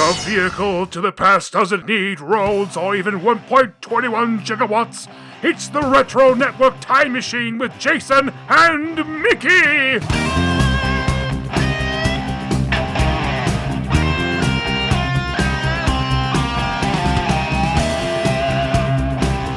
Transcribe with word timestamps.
Your 0.00 0.14
vehicle 0.14 0.86
to 0.86 1.00
the 1.02 1.12
past 1.12 1.52
doesn't 1.52 1.84
need 1.84 2.20
roads 2.20 2.74
or 2.74 2.96
even 2.96 3.20
1.21 3.20 4.40
gigawatts. 4.40 5.12
It's 5.42 5.68
the 5.68 5.82
Retro 5.82 6.32
Network 6.32 6.80
Time 6.80 7.12
Machine 7.12 7.58
with 7.58 7.78
Jason 7.78 8.32
and 8.48 8.96
Mickey! 9.22 9.98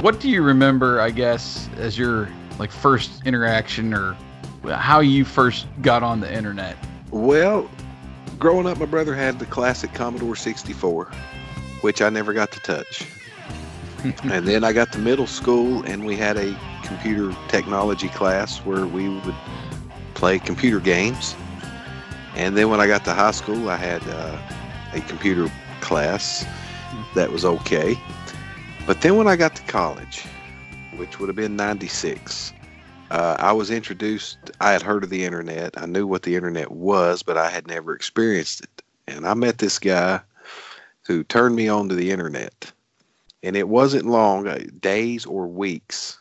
What 0.01 0.19
do 0.19 0.29
you 0.29 0.43
remember, 0.43 0.99
I 0.99 1.09
guess, 1.09 1.69
as 1.77 1.97
your 1.97 2.27
like 2.59 2.69
first 2.69 3.25
interaction 3.25 3.93
or 3.93 4.17
how 4.69 4.99
you 4.99 5.23
first 5.23 5.67
got 5.81 6.03
on 6.03 6.19
the 6.19 6.31
internet? 6.31 6.75
Well, 7.11 7.69
growing 8.39 8.67
up, 8.67 8.77
my 8.79 8.85
brother 8.85 9.13
had 9.15 9.39
the 9.39 9.45
classic 9.45 9.93
Commodore 9.93 10.35
64, 10.35 11.11
which 11.81 12.01
I 12.01 12.09
never 12.09 12.33
got 12.33 12.51
to 12.51 12.59
touch. 12.59 13.07
and 14.23 14.47
then 14.47 14.63
I 14.63 14.73
got 14.73 14.91
to 14.93 14.99
middle 14.99 15.27
school, 15.27 15.83
and 15.83 16.05
we 16.05 16.15
had 16.15 16.37
a 16.37 16.57
computer 16.83 17.35
technology 17.47 18.09
class 18.09 18.59
where 18.59 18.85
we 18.85 19.09
would 19.09 19.35
play 20.13 20.39
computer 20.39 20.79
games. 20.79 21.35
And 22.35 22.57
then 22.57 22.69
when 22.69 22.81
I 22.81 22.87
got 22.87 23.05
to 23.05 23.13
high 23.13 23.31
school, 23.31 23.69
I 23.69 23.77
had 23.77 24.01
uh, 24.07 24.37
a 24.93 25.01
computer 25.01 25.51
class 25.81 26.45
that 27.15 27.31
was 27.31 27.45
okay. 27.45 27.95
But 28.85 29.01
then 29.01 29.15
when 29.15 29.27
I 29.27 29.35
got 29.35 29.55
to 29.55 29.63
college, 29.63 30.25
which 30.95 31.19
would 31.19 31.29
have 31.29 31.35
been 31.35 31.55
96, 31.55 32.53
uh, 33.13 33.35
I 33.37 33.51
was 33.51 33.69
introduced, 33.69 34.39
I 34.59 34.71
had 34.71 34.81
heard 34.81 35.03
of 35.03 35.11
the 35.11 35.23
internet. 35.23 35.79
I 35.79 35.85
knew 35.85 36.07
what 36.07 36.23
the 36.23 36.35
internet 36.35 36.71
was, 36.71 37.21
but 37.21 37.37
I 37.37 37.47
had 37.47 37.67
never 37.67 37.93
experienced 37.93 38.61
it. 38.61 38.81
And 39.07 39.27
I 39.27 39.35
met 39.35 39.59
this 39.59 39.77
guy 39.77 40.19
who 41.05 41.23
turned 41.23 41.55
me 41.55 41.67
on 41.67 41.89
to 41.89 41.95
the 41.95 42.09
internet. 42.09 42.73
And 43.43 43.55
it 43.55 43.69
wasn't 43.69 44.07
long, 44.07 44.47
uh, 44.47 44.61
days 44.79 45.27
or 45.27 45.45
weeks, 45.45 46.17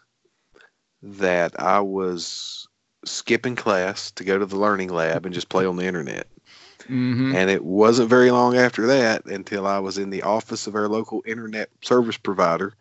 that 1.02 1.58
I 1.58 1.80
was 1.80 2.68
skipping 3.06 3.56
class 3.56 4.10
to 4.10 4.24
go 4.24 4.36
to 4.36 4.44
the 4.44 4.58
learning 4.58 4.90
lab 4.90 5.24
and 5.24 5.34
just 5.34 5.48
play 5.48 5.64
on 5.64 5.76
the 5.76 5.86
internet. 5.86 6.26
Mm-hmm. 6.80 7.34
And 7.34 7.48
it 7.48 7.64
wasn't 7.64 8.10
very 8.10 8.30
long 8.30 8.54
after 8.58 8.86
that 8.88 9.24
until 9.24 9.66
I 9.66 9.78
was 9.78 9.96
in 9.96 10.10
the 10.10 10.24
office 10.24 10.66
of 10.66 10.74
our 10.74 10.88
local 10.88 11.22
internet 11.24 11.70
service 11.80 12.18
provider, 12.18 12.74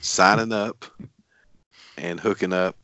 signing 0.00 0.54
up 0.54 0.86
and 1.98 2.18
hooking 2.18 2.54
up. 2.54 2.74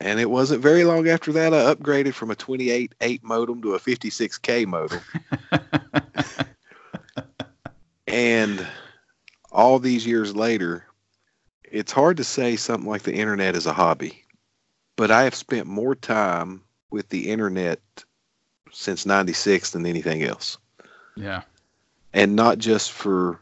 And 0.00 0.18
it 0.18 0.30
wasn't 0.30 0.62
very 0.62 0.84
long 0.84 1.08
after 1.08 1.32
that 1.32 1.52
I 1.52 1.74
upgraded 1.74 2.14
from 2.14 2.30
a 2.30 2.36
28.8 2.36 3.22
modem 3.22 3.60
to 3.62 3.74
a 3.74 3.80
56K 3.80 4.66
modem. 4.66 5.00
and 8.06 8.66
all 9.52 9.78
these 9.78 10.06
years 10.06 10.34
later, 10.34 10.84
it's 11.64 11.92
hard 11.92 12.16
to 12.16 12.24
say 12.24 12.56
something 12.56 12.88
like 12.88 13.02
the 13.02 13.14
internet 13.14 13.54
is 13.54 13.66
a 13.66 13.72
hobby, 13.74 14.24
but 14.96 15.10
I 15.10 15.24
have 15.24 15.34
spent 15.34 15.66
more 15.66 15.94
time 15.94 16.62
with 16.90 17.08
the 17.10 17.30
internet 17.30 17.80
since 18.72 19.04
96 19.04 19.72
than 19.72 19.86
anything 19.86 20.22
else 20.22 20.56
yeah. 21.16 21.42
and 22.12 22.36
not 22.36 22.58
just 22.58 22.92
for 22.92 23.40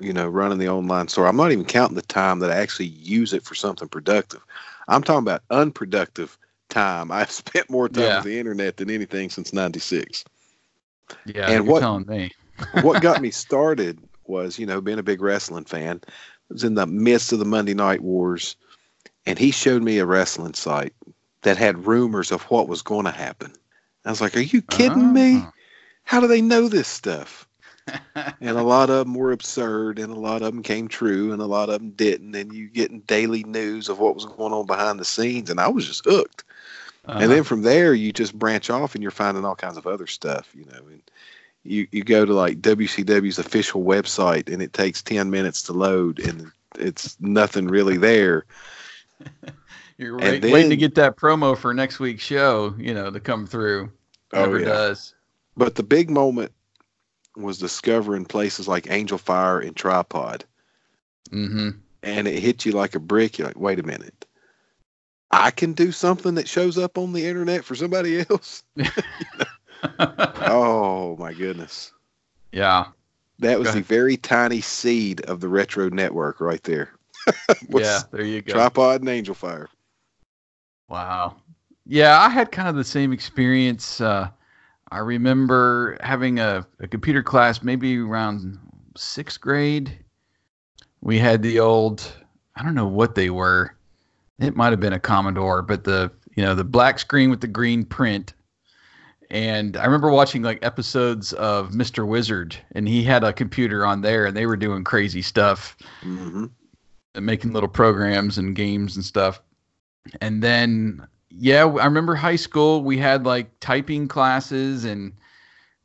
you 0.00 0.12
know 0.12 0.28
running 0.28 0.58
the 0.58 0.68
online 0.68 1.08
store 1.08 1.26
i'm 1.26 1.36
not 1.36 1.52
even 1.52 1.64
counting 1.64 1.94
the 1.94 2.02
time 2.02 2.38
that 2.40 2.50
i 2.50 2.56
actually 2.56 2.86
use 2.86 3.32
it 3.32 3.44
for 3.44 3.54
something 3.54 3.88
productive 3.88 4.40
i'm 4.88 5.02
talking 5.02 5.22
about 5.22 5.42
unproductive 5.50 6.36
time 6.68 7.10
i've 7.18 7.30
spent 7.30 7.68
more 7.70 7.88
time 7.88 8.04
Yeah. 8.04 8.16
with 8.18 8.24
the 8.26 8.38
internet 8.38 8.76
than 8.76 8.90
anything 8.90 9.30
since 9.30 9.52
96 9.52 10.24
Yeah. 11.26 11.50
And 11.50 11.66
what- 11.66 11.82
what 12.82 13.02
got 13.02 13.20
me 13.20 13.30
started 13.44 13.98
was 14.26 14.58
you 14.58 14.66
know 14.66 14.80
being 14.80 14.98
a 14.98 15.02
big 15.02 15.20
wrestling 15.20 15.64
fan 15.64 16.00
I 16.06 16.10
was 16.54 16.64
in 16.64 16.74
the 16.74 16.86
midst 16.86 17.32
of 17.32 17.38
the 17.38 17.44
monday 17.44 17.74
night 17.74 18.00
wars 18.02 18.56
and 19.26 19.38
he 19.38 19.50
showed 19.50 19.82
me 19.82 19.98
a 19.98 20.06
wrestling 20.06 20.54
site 20.54 20.94
that 21.42 21.56
had 21.56 21.86
rumors 21.86 22.30
of 22.30 22.42
what 22.44 22.68
was 22.68 22.82
going 22.82 23.04
to 23.04 23.10
happen 23.10 23.52
i 24.04 24.10
was 24.10 24.20
like 24.20 24.36
are 24.36 24.40
you 24.40 24.62
kidding 24.62 25.12
me 25.12 25.38
Oh. 25.38 25.50
how 26.04 26.20
do 26.20 26.26
they 26.28 26.40
know 26.42 26.68
this 26.68 26.88
stuff 26.88 27.48
and 28.16 28.56
a 28.56 28.62
lot 28.62 28.90
of 28.90 29.04
them 29.06 29.14
were 29.14 29.32
absurd 29.32 29.98
and 29.98 30.12
a 30.12 30.18
lot 30.18 30.42
of 30.42 30.52
them 30.52 30.62
came 30.62 30.86
true 30.88 31.32
and 31.32 31.42
a 31.42 31.46
lot 31.46 31.68
of 31.68 31.80
them 31.80 31.90
didn't 31.90 32.34
and 32.34 32.52
you 32.52 32.68
getting 32.68 33.00
daily 33.00 33.42
news 33.44 33.88
of 33.88 33.98
what 33.98 34.14
was 34.14 34.24
going 34.24 34.52
on 34.52 34.66
behind 34.66 35.00
the 35.00 35.04
scenes 35.04 35.50
and 35.50 35.58
i 35.60 35.68
was 35.68 35.86
just 35.86 36.04
hooked 36.04 36.44
Uh-huh. 37.06 37.18
and 37.20 37.30
then 37.32 37.42
from 37.42 37.62
there 37.62 37.94
you 37.94 38.12
just 38.12 38.38
branch 38.38 38.70
off 38.70 38.94
and 38.94 39.02
you're 39.02 39.10
finding 39.10 39.44
all 39.44 39.56
kinds 39.56 39.76
of 39.76 39.86
other 39.86 40.06
stuff 40.06 40.50
you 40.54 40.64
know 40.66 40.86
and 40.88 41.02
you, 41.64 41.86
you 41.92 42.04
go 42.04 42.24
to 42.24 42.32
like 42.32 42.60
wcw's 42.60 43.38
official 43.38 43.82
website 43.82 44.52
and 44.52 44.62
it 44.62 44.72
takes 44.72 45.02
10 45.02 45.30
minutes 45.30 45.62
to 45.62 45.72
load 45.72 46.20
and 46.20 46.50
it's 46.78 47.16
nothing 47.20 47.66
really 47.68 47.96
there 47.96 48.44
you're 49.98 50.16
wait, 50.18 50.42
waiting 50.42 50.70
to 50.70 50.76
get 50.76 50.94
that 50.96 51.16
promo 51.16 51.56
for 51.56 51.72
next 51.74 52.00
week's 52.00 52.24
show, 52.24 52.74
you 52.78 52.92
know, 52.94 53.10
to 53.10 53.20
come 53.20 53.46
through. 53.46 53.90
Never 54.32 54.56
oh 54.56 54.58
yeah 54.58 54.64
does. 54.66 55.14
but 55.56 55.74
the 55.76 55.82
big 55.82 56.10
moment 56.10 56.50
was 57.36 57.58
discovering 57.58 58.24
places 58.24 58.68
like 58.68 58.84
Angelfire 58.84 59.66
and 59.66 59.74
tripod 59.76 60.44
Mm-hmm. 61.30 61.70
and 62.02 62.28
it 62.28 62.38
hit 62.40 62.66
you 62.66 62.72
like 62.72 62.94
a 62.94 63.00
brick. 63.00 63.38
You're 63.38 63.46
like, 63.48 63.58
wait 63.58 63.78
a 63.78 63.82
minute. 63.84 64.26
I 65.30 65.50
can 65.50 65.72
do 65.72 65.90
something 65.92 66.34
that 66.34 66.46
shows 66.48 66.76
up 66.76 66.98
on 66.98 67.12
the 67.14 67.26
internet 67.26 67.64
for 67.64 67.74
somebody 67.74 68.24
else. 68.30 68.64
Oh 69.98 71.16
my 71.18 71.32
goodness. 71.32 71.92
yeah. 72.52 72.86
That 73.38 73.58
was 73.58 73.74
the 73.74 73.80
very 73.80 74.16
tiny 74.16 74.60
seed 74.60 75.22
of 75.22 75.40
the 75.40 75.48
retro 75.48 75.88
network 75.88 76.40
right 76.40 76.62
there. 76.62 76.90
Yeah. 77.68 78.00
There 78.10 78.24
you 78.24 78.42
go. 78.42 78.52
Tripod 78.52 79.00
and 79.00 79.08
Angelfire. 79.08 79.66
Wow. 80.88 81.36
Yeah, 81.86 82.20
I 82.20 82.28
had 82.28 82.52
kind 82.52 82.68
of 82.68 82.74
the 82.76 82.84
same 82.84 83.12
experience. 83.12 84.00
Uh, 84.00 84.28
I 84.92 84.98
remember 84.98 85.96
having 86.02 86.38
a, 86.38 86.66
a 86.78 86.86
computer 86.86 87.22
class 87.22 87.62
maybe 87.62 87.98
around 87.98 88.58
sixth 88.94 89.40
grade. 89.40 89.98
We 91.00 91.18
had 91.18 91.42
the 91.42 91.60
old, 91.60 92.12
I 92.56 92.62
don't 92.62 92.74
know 92.74 92.86
what 92.86 93.14
they 93.14 93.30
were. 93.30 93.74
It 94.38 94.54
might 94.54 94.70
have 94.70 94.80
been 94.80 94.92
a 94.92 95.00
Commodore, 95.00 95.62
but 95.62 95.84
the 95.84 96.12
you 96.36 96.42
know 96.42 96.54
the 96.54 96.64
black 96.64 96.98
screen 96.98 97.30
with 97.30 97.40
the 97.40 97.46
green 97.46 97.84
print. 97.86 98.34
And 99.30 99.78
I 99.78 99.86
remember 99.86 100.10
watching 100.10 100.42
like 100.42 100.62
episodes 100.62 101.32
of 101.32 101.70
Mr. 101.70 102.06
Wizard, 102.06 102.54
and 102.72 102.86
he 102.86 103.02
had 103.02 103.24
a 103.24 103.32
computer 103.32 103.86
on 103.86 104.02
there, 104.02 104.26
and 104.26 104.36
they 104.36 104.44
were 104.44 104.58
doing 104.58 104.84
crazy 104.84 105.22
stuff 105.22 105.76
hmm 106.02 106.46
and 107.14 107.26
making 107.26 107.52
little 107.52 107.68
programs 107.68 108.38
and 108.38 108.56
games 108.56 108.96
and 108.96 109.04
stuff. 109.04 109.40
And 110.20 110.42
then, 110.42 111.06
yeah, 111.38 111.64
I 111.64 111.84
remember 111.84 112.14
high 112.14 112.36
school. 112.36 112.82
We 112.82 112.98
had 112.98 113.24
like 113.24 113.48
typing 113.60 114.08
classes, 114.08 114.84
and 114.84 115.12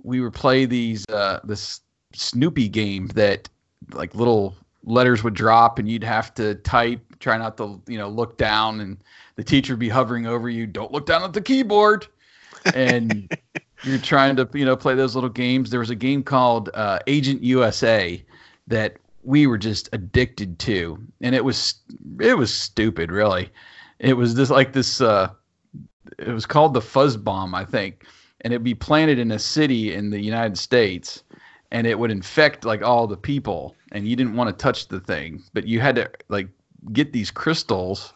we 0.03 0.22
would 0.22 0.34
play 0.34 0.66
these 0.66 1.06
uh, 1.09 1.40
this 1.44 1.81
Snoopy 2.13 2.69
game 2.69 3.08
that 3.08 3.50
like 3.94 4.13
little 4.16 4.56
letters 4.84 5.24
would 5.24 5.34
drop, 5.34 5.80
and 5.80 5.90
you'd 5.90 6.03
have 6.03 6.34
to 6.35 6.56
type. 6.56 7.02
Try 7.19 7.38
not 7.38 7.58
to 7.58 7.81
you 7.88 7.97
know 7.97 8.09
look 8.09 8.38
down, 8.38 8.81
and 8.81 8.97
the 9.35 9.44
teacher 9.44 9.74
would 9.74 9.80
be 9.80 9.90
hovering 9.90 10.28
over 10.28 10.50
you. 10.50 10.68
Don't 10.68 10.91
look 10.91 11.06
down 11.06 11.24
at 11.24 11.34
the 11.34 11.41
keyboard, 11.41 12.08
and 12.74 13.31
you're 13.84 14.00
trying 14.00 14.35
to 14.35 14.50
you 14.53 14.66
know 14.66 14.75
play 14.75 14.96
those 14.96 15.16
little 15.16 15.29
games. 15.29 15.69
There 15.69 15.79
was 15.79 15.90
a 15.90 15.96
game 15.96 16.24
called 16.24 16.69
uh, 16.74 17.00
Agent 17.08 17.41
USA 17.41 18.24
that 18.68 18.97
we 19.24 19.46
were 19.46 19.58
just 19.58 19.90
addicted 19.91 20.58
to 20.58 20.97
and 21.19 21.35
it 21.35 21.44
was 21.44 21.75
it 22.22 22.38
was 22.38 22.53
stupid 22.53 23.12
really 23.12 23.50
it 24.00 24.13
was 24.13 24.35
this 24.35 24.50
like 24.50 24.74
this 24.74 25.02
uh 25.02 25.30
it 26.19 26.30
was 26.30 26.46
called 26.46 26.74
the 26.74 26.81
fuzz 26.81 27.18
bomb 27.18 27.53
i 27.56 27.66
think 27.66 28.06
and 28.41 28.53
it'd 28.53 28.63
be 28.63 28.75
planted 28.75 29.19
in 29.19 29.31
a 29.31 29.40
city 29.40 29.94
in 29.94 30.09
the 30.09 30.20
united 30.20 30.58
states 30.58 31.23
and 31.72 31.85
it 31.85 31.97
would 31.97 32.11
infect 32.11 32.66
like 32.66 32.82
all 32.82 33.08
the 33.08 33.17
people 33.17 33.76
and 33.91 34.08
you 34.08 34.16
didn't 34.16 34.35
want 34.35 34.49
to 34.49 34.64
touch 34.64 34.88
the 34.88 34.99
thing 34.99 35.41
but 35.53 35.67
you 35.67 35.79
had 35.79 35.96
to 35.96 36.09
like 36.29 36.47
get 36.94 37.11
these 37.11 37.32
crystals 37.32 38.14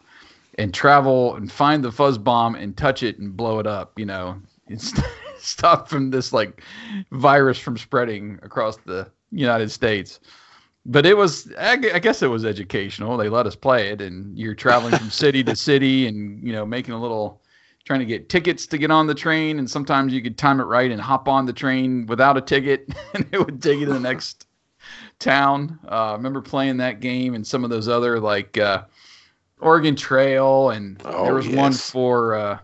and 0.58 0.72
travel 0.72 1.34
and 1.34 1.50
find 1.50 1.82
the 1.82 1.92
fuzz 1.92 2.18
bomb 2.18 2.54
and 2.54 2.76
touch 2.76 3.02
it 3.02 3.18
and 3.18 3.36
blow 3.36 3.58
it 3.58 3.66
up 3.66 3.98
you 3.98 4.06
know? 4.06 4.40
It's 4.68 4.94
stop 5.38 5.88
from 5.88 6.10
this 6.10 6.32
like 6.32 6.62
virus 7.10 7.58
from 7.58 7.76
spreading 7.76 8.38
across 8.42 8.76
the 8.86 9.10
united 9.32 9.70
states 9.70 10.20
but 10.86 11.06
it 11.06 11.16
was 11.16 11.52
I 11.58 11.72
I 11.72 11.98
guess 11.98 12.22
it 12.22 12.28
was 12.28 12.44
educational. 12.44 13.16
They 13.16 13.28
let 13.28 13.46
us 13.46 13.56
play 13.56 13.88
it, 13.88 14.00
and 14.00 14.36
you're 14.36 14.54
traveling 14.54 14.94
from 14.94 15.10
city 15.10 15.44
to 15.44 15.56
city, 15.70 16.06
and 16.06 16.44
you 16.46 16.52
know 16.52 16.66
making 16.66 16.94
a 16.94 17.00
little, 17.00 17.42
trying 17.84 18.00
to 18.00 18.06
get 18.06 18.28
tickets 18.28 18.66
to 18.68 18.78
get 18.78 18.90
on 18.90 19.06
the 19.06 19.14
train, 19.14 19.58
and 19.58 19.70
sometimes 19.70 20.12
you 20.12 20.22
could 20.22 20.36
time 20.38 20.60
it 20.60 20.64
right 20.64 20.90
and 20.90 21.00
hop 21.00 21.28
on 21.28 21.46
the 21.46 21.52
train 21.52 22.06
without 22.06 22.36
a 22.36 22.40
ticket, 22.40 22.88
and 23.14 23.26
it 23.32 23.38
would 23.38 23.62
take 23.62 23.78
you 23.78 23.86
to 23.86 23.92
the 23.92 24.00
next 24.00 24.46
town. 25.18 25.78
Uh, 25.88 26.10
I 26.10 26.12
remember 26.12 26.40
playing 26.40 26.78
that 26.78 27.00
game 27.00 27.34
and 27.34 27.46
some 27.46 27.64
of 27.64 27.70
those 27.70 27.88
other 27.88 28.18
like 28.18 28.58
uh, 28.58 28.84
Oregon 29.60 29.94
Trail, 29.94 30.70
and 30.70 31.00
Oh, 31.04 31.24
there 31.24 31.34
was 31.34 31.48
one 31.48 31.72
for 31.72 32.34
uh, 32.34 32.58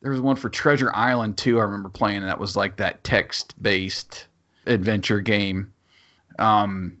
there 0.00 0.12
was 0.12 0.20
one 0.20 0.36
for 0.36 0.48
Treasure 0.48 0.92
Island 0.94 1.36
too. 1.36 1.58
I 1.58 1.64
remember 1.64 1.88
playing, 1.88 2.18
and 2.18 2.28
that 2.28 2.38
was 2.38 2.56
like 2.56 2.76
that 2.76 3.02
text 3.02 3.60
based 3.60 4.28
adventure 4.66 5.20
game. 5.20 5.72
Um, 6.38 6.96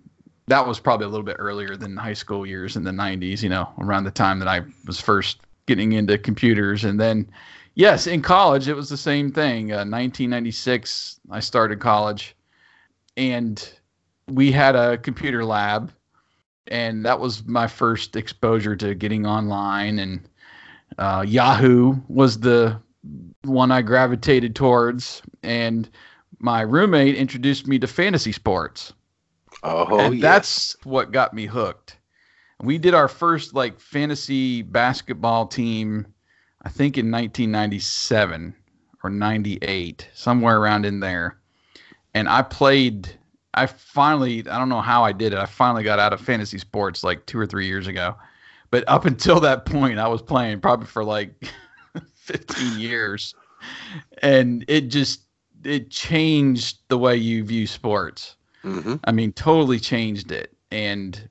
that 0.48 0.66
was 0.66 0.80
probably 0.80 1.06
a 1.06 1.08
little 1.08 1.24
bit 1.24 1.36
earlier 1.38 1.76
than 1.76 1.96
high 1.96 2.14
school 2.14 2.46
years 2.46 2.76
in 2.76 2.84
the 2.84 2.90
90s, 2.90 3.42
you 3.42 3.48
know, 3.48 3.68
around 3.78 4.04
the 4.04 4.10
time 4.10 4.38
that 4.38 4.48
I 4.48 4.62
was 4.86 5.00
first 5.00 5.40
getting 5.66 5.92
into 5.92 6.18
computers. 6.18 6.84
And 6.84 6.98
then, 6.98 7.30
yes, 7.74 8.06
in 8.06 8.22
college, 8.22 8.68
it 8.68 8.74
was 8.74 8.88
the 8.88 8.96
same 8.96 9.30
thing. 9.30 9.72
Uh, 9.72 9.84
1996, 9.84 11.20
I 11.30 11.40
started 11.40 11.80
college 11.80 12.34
and 13.16 13.72
we 14.28 14.50
had 14.50 14.74
a 14.74 14.98
computer 14.98 15.44
lab. 15.44 15.92
And 16.68 17.04
that 17.04 17.20
was 17.20 17.46
my 17.46 17.66
first 17.66 18.16
exposure 18.16 18.76
to 18.76 18.94
getting 18.94 19.26
online. 19.26 19.98
And 19.98 20.28
uh, 20.98 21.24
Yahoo 21.26 21.96
was 22.08 22.40
the 22.40 22.80
one 23.44 23.70
I 23.70 23.82
gravitated 23.82 24.54
towards. 24.54 25.22
And 25.42 25.88
my 26.38 26.60
roommate 26.60 27.16
introduced 27.16 27.66
me 27.66 27.78
to 27.78 27.86
fantasy 27.86 28.32
sports. 28.32 28.92
Oh, 29.62 29.98
and 29.98 30.14
yes. 30.14 30.22
that's 30.22 30.76
what 30.84 31.12
got 31.12 31.34
me 31.34 31.46
hooked. 31.46 31.96
We 32.62 32.78
did 32.78 32.94
our 32.94 33.08
first 33.08 33.54
like 33.54 33.78
fantasy 33.80 34.62
basketball 34.62 35.46
team, 35.46 36.06
I 36.62 36.68
think 36.68 36.96
in 36.96 37.10
1997 37.10 38.54
or 39.02 39.10
98, 39.10 40.08
somewhere 40.14 40.58
around 40.58 40.84
in 40.86 41.00
there. 41.00 41.38
And 42.14 42.28
I 42.28 42.42
played. 42.42 43.08
I 43.54 43.66
finally, 43.66 44.40
I 44.48 44.58
don't 44.58 44.68
know 44.68 44.80
how 44.80 45.04
I 45.04 45.12
did 45.12 45.32
it. 45.32 45.38
I 45.38 45.46
finally 45.46 45.82
got 45.82 45.98
out 45.98 46.12
of 46.12 46.20
fantasy 46.20 46.58
sports 46.58 47.02
like 47.02 47.26
two 47.26 47.38
or 47.38 47.46
three 47.46 47.66
years 47.66 47.86
ago. 47.86 48.14
But 48.70 48.84
up 48.86 49.04
until 49.04 49.40
that 49.40 49.64
point, 49.64 49.98
I 49.98 50.06
was 50.06 50.22
playing 50.22 50.60
probably 50.60 50.86
for 50.86 51.02
like 51.02 51.32
15 52.14 52.78
years. 52.78 53.34
And 54.22 54.64
it 54.68 54.82
just, 54.82 55.22
it 55.64 55.90
changed 55.90 56.78
the 56.88 56.98
way 56.98 57.16
you 57.16 57.42
view 57.42 57.66
sports. 57.66 58.36
Hmm 58.72 58.96
I 59.04 59.12
mean, 59.12 59.32
totally 59.32 59.78
changed 59.78 60.32
it. 60.32 60.54
And 60.70 61.28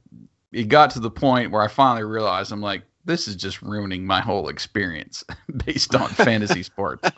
it 0.52 0.70
got 0.70 0.90
to 0.92 1.00
the 1.00 1.12
point 1.12 1.52
where 1.52 1.62
I 1.62 1.68
finally 1.68 2.04
realized 2.04 2.52
I'm 2.52 2.62
like, 2.62 2.84
this 3.06 3.28
is 3.28 3.36
just 3.36 3.62
ruining 3.62 4.06
my 4.06 4.20
whole 4.22 4.50
experience 4.50 5.24
based 5.66 5.96
on 5.96 6.10
fantasy 6.14 6.64
sports. 6.64 7.10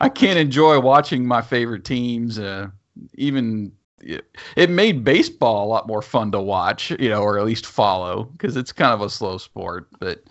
I 0.00 0.08
can't 0.08 0.38
enjoy 0.38 0.80
watching 0.80 1.26
my 1.26 1.42
favorite 1.42 1.84
teams. 1.84 2.38
Uh, 2.38 2.68
even 3.14 3.72
it, 4.00 4.24
it 4.56 4.70
made 4.70 5.04
baseball 5.04 5.66
a 5.66 5.68
lot 5.68 5.86
more 5.86 6.02
fun 6.02 6.32
to 6.32 6.40
watch, 6.40 6.90
you 6.92 7.08
know, 7.10 7.22
or 7.22 7.38
at 7.38 7.44
least 7.44 7.66
follow 7.66 8.24
because 8.24 8.56
it's 8.56 8.72
kind 8.72 8.92
of 8.92 9.02
a 9.02 9.10
slow 9.10 9.36
sport. 9.38 9.88
But 9.98 10.24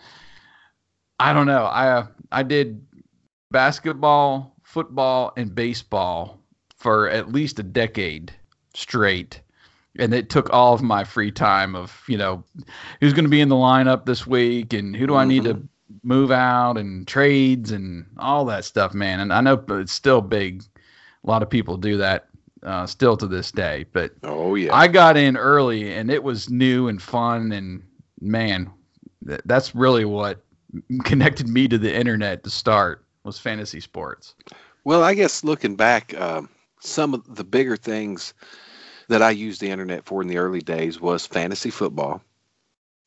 I 1.20 1.34
don't 1.34 1.48
know. 1.48 1.66
I 1.66 1.90
uh, 1.92 2.08
I 2.32 2.44
did 2.44 2.86
basketball, 3.52 4.56
football, 4.64 5.34
and 5.38 5.54
baseball 5.54 6.40
for 6.76 7.10
at 7.10 7.32
least 7.32 7.60
a 7.60 7.64
decade 7.64 8.34
straight. 8.74 9.42
And 9.98 10.14
it 10.14 10.30
took 10.30 10.50
all 10.52 10.74
of 10.74 10.82
my 10.82 11.04
free 11.04 11.32
time 11.32 11.76
of, 11.76 12.04
you 12.08 12.18
know, 12.18 12.44
who's 13.00 13.14
going 13.14 13.26
to 13.26 13.30
be 13.30 13.42
in 13.42 13.50
the 13.50 13.56
lineup 13.56 14.06
this 14.06 14.26
week 14.26 14.74
and 14.74 14.96
who 14.96 15.08
do 15.08 15.16
I 15.16 15.26
need 15.26 15.44
to 15.46 15.62
move 16.04 16.32
out 16.32 16.78
and 16.78 17.08
trades 17.08 17.72
and 17.72 18.06
all 18.18 18.46
that 18.46 18.64
stuff, 18.66 18.94
man. 18.94 19.20
And 19.20 19.34
I 19.34 19.42
know 19.42 19.62
it's 19.70 19.92
still 19.92 20.22
big. 20.22 20.64
A 21.24 21.28
lot 21.30 21.42
of 21.44 21.50
people 21.50 21.76
do 21.76 21.98
that 21.98 22.28
uh, 22.64 22.86
still 22.86 23.18
to 23.18 23.28
this 23.28 23.52
day. 23.52 23.86
But 23.92 24.12
Oh, 24.24 24.56
yeah. 24.56 24.74
I 24.74 24.88
got 24.88 25.18
in 25.18 25.36
early 25.36 25.92
and 25.94 26.12
it 26.12 26.24
was 26.24 26.50
new 26.50 26.88
and 26.88 27.02
fun. 27.02 27.52
And 27.52 27.84
man, 28.22 28.70
th- 29.28 29.42
that's 29.46 29.74
really 29.76 30.06
what 30.06 30.42
connected 31.04 31.50
me 31.50 31.68
to 31.68 31.78
the 31.78 31.94
internet 31.94 32.44
to 32.44 32.50
start 32.50 33.04
was 33.24 33.40
fantasy 33.40 33.80
sports. 33.80 34.36
Well, 34.86 35.04
I 35.04 35.14
guess 35.14 35.44
looking 35.44 35.76
back, 35.76 36.20
um, 36.20 36.48
some 36.80 37.14
of 37.14 37.36
the 37.36 37.44
bigger 37.44 37.78
things 37.78 38.34
that 39.10 39.22
I 39.22 39.32
used 39.32 39.62
the 39.62 39.70
internet 39.72 40.06
for 40.06 40.22
in 40.22 40.28
the 40.28 40.38
early 40.38 40.62
days 40.62 41.00
was 41.02 41.26
fantasy 41.26 41.70
football, 41.72 42.22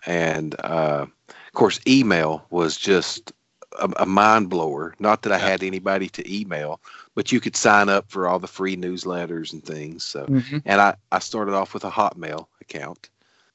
and 0.07 0.55
uh, 0.61 1.07
of 1.29 1.53
course, 1.53 1.81
email 1.87 2.45
was 2.51 2.77
just 2.77 3.33
a, 3.79 3.89
a 3.99 4.07
mind 4.07 4.51
blower. 4.51 4.95
Not 4.99 5.23
that 5.23 5.33
I 5.33 5.39
Yeah. 5.39 5.49
had 5.49 5.63
anybody 5.63 6.09
to 6.11 6.35
email, 6.41 6.81
but 7.15 7.33
you 7.33 7.41
could 7.41 7.57
sign 7.57 7.89
up 7.89 8.11
for 8.11 8.29
all 8.29 8.39
the 8.39 8.47
free 8.49 8.77
newsletters 8.77 9.53
and 9.53 9.65
things. 9.65 10.05
So, 10.05 10.27
and 10.65 10.81
I 10.81 10.97
I 11.13 11.19
started 11.21 11.55
off 11.55 11.75
with 11.75 11.85
a 11.85 11.91
Hotmail 11.91 12.47
account, 12.61 13.09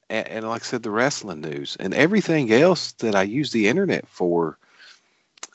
and, 0.08 0.26
and 0.28 0.48
like 0.48 0.62
I 0.62 0.64
said, 0.64 0.82
the 0.82 0.90
wrestling 0.90 1.40
news 1.40 1.76
and 1.78 1.94
everything 1.94 2.52
else 2.52 2.92
that 2.92 3.14
I 3.14 3.22
used 3.22 3.52
the 3.52 3.68
internet 3.68 4.06
for 4.08 4.58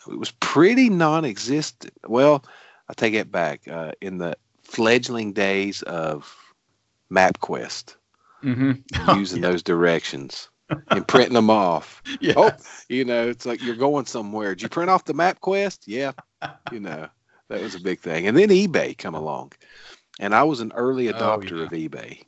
it 0.10 0.20
was 0.20 0.32
pretty 0.32 0.90
non-existent. 0.90 1.94
Well, 2.08 2.44
I 2.90 2.94
take 2.94 3.14
it 3.14 3.32
back. 3.32 3.68
Uh, 3.68 3.92
in 4.02 4.18
the 4.18 4.36
fledgling 4.74 5.34
days 5.34 5.82
of 5.84 6.36
MapQuest, 7.12 7.96
Mm-hmm. 8.44 9.18
using 9.18 9.42
those 9.42 9.64
directions 9.64 10.50
and 10.90 11.08
printing 11.08 11.36
them 11.36 11.50
off. 11.50 12.04
yeah. 12.20 12.34
Oh, 12.36 12.52
you 12.90 13.06
know, 13.06 13.30
it's 13.30 13.46
like 13.46 13.64
you're 13.64 13.76
going 13.76 14.06
somewhere. 14.06 14.54
Did 14.54 14.64
you 14.64 14.70
print 14.70 14.90
off 14.90 15.06
the 15.06 15.14
MapQuest? 15.14 15.80
Yeah, 15.86 16.12
you 16.70 16.82
know, 16.82 17.08
that 17.48 17.62
was 17.62 17.74
a 17.76 17.80
big 17.80 18.02
thing. 18.02 18.28
And 18.28 18.36
then 18.38 18.50
eBay 18.50 18.98
come 18.98 19.16
along, 19.16 19.54
and 20.20 20.36
I 20.36 20.44
was 20.44 20.60
an 20.60 20.74
early 20.76 21.08
Oh, 21.10 21.14
adopter 21.14 21.58
yeah. 21.58 21.64
of 21.64 21.70
eBay. 21.70 22.24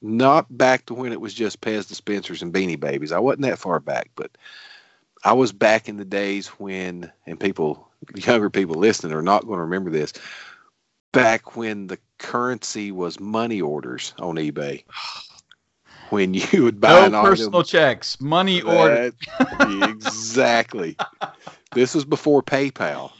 Not 0.00 0.46
back 0.56 0.86
to 0.86 0.94
when 0.94 1.12
it 1.12 1.20
was 1.20 1.34
just 1.34 1.60
Pez 1.60 1.86
dispensers 1.86 2.40
and 2.40 2.54
Beanie 2.54 2.80
Babies. 2.80 3.12
I 3.12 3.18
wasn't 3.18 3.42
that 3.42 3.58
far 3.58 3.78
back, 3.80 4.10
but 4.14 4.30
I 5.24 5.34
was 5.34 5.52
back 5.52 5.88
in 5.88 5.96
the 5.98 6.04
days 6.04 6.46
when, 6.46 7.12
and 7.26 7.38
people, 7.38 7.88
younger 8.14 8.48
people 8.48 8.76
listening 8.76 9.12
are 9.12 9.20
not 9.22 9.44
going 9.44 9.58
to 9.58 9.64
remember 9.64 9.90
this. 9.90 10.14
Back 11.12 11.56
when 11.56 11.86
the 11.86 11.98
currency 12.18 12.92
was 12.92 13.18
money 13.18 13.60
orders 13.60 14.12
on 14.18 14.36
eBay, 14.36 14.84
when 16.10 16.34
you 16.34 16.64
would 16.64 16.80
buy 16.80 17.06
an 17.06 17.12
No 17.12 17.22
personal 17.22 17.62
checks, 17.62 18.20
money 18.20 18.60
order. 18.62 19.10
that- 19.10 19.70
exactly. 19.88 20.96
This 21.72 21.94
was 21.94 22.04
before 22.04 22.42
PayPal. 22.42 23.12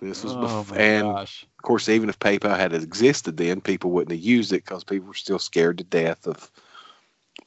This 0.00 0.22
was 0.22 0.32
Oh 0.34 0.40
before, 0.40 0.78
and 0.78 1.02
gosh. 1.02 1.42
of 1.58 1.62
course, 1.62 1.88
even 1.88 2.08
if 2.08 2.18
PayPal 2.18 2.56
had 2.56 2.72
existed 2.72 3.36
then, 3.36 3.60
people 3.60 3.90
wouldn't 3.90 4.12
have 4.12 4.20
used 4.20 4.52
it 4.52 4.64
because 4.64 4.84
people 4.84 5.08
were 5.08 5.14
still 5.14 5.40
scared 5.40 5.78
to 5.78 5.84
death 5.84 6.26
of 6.26 6.50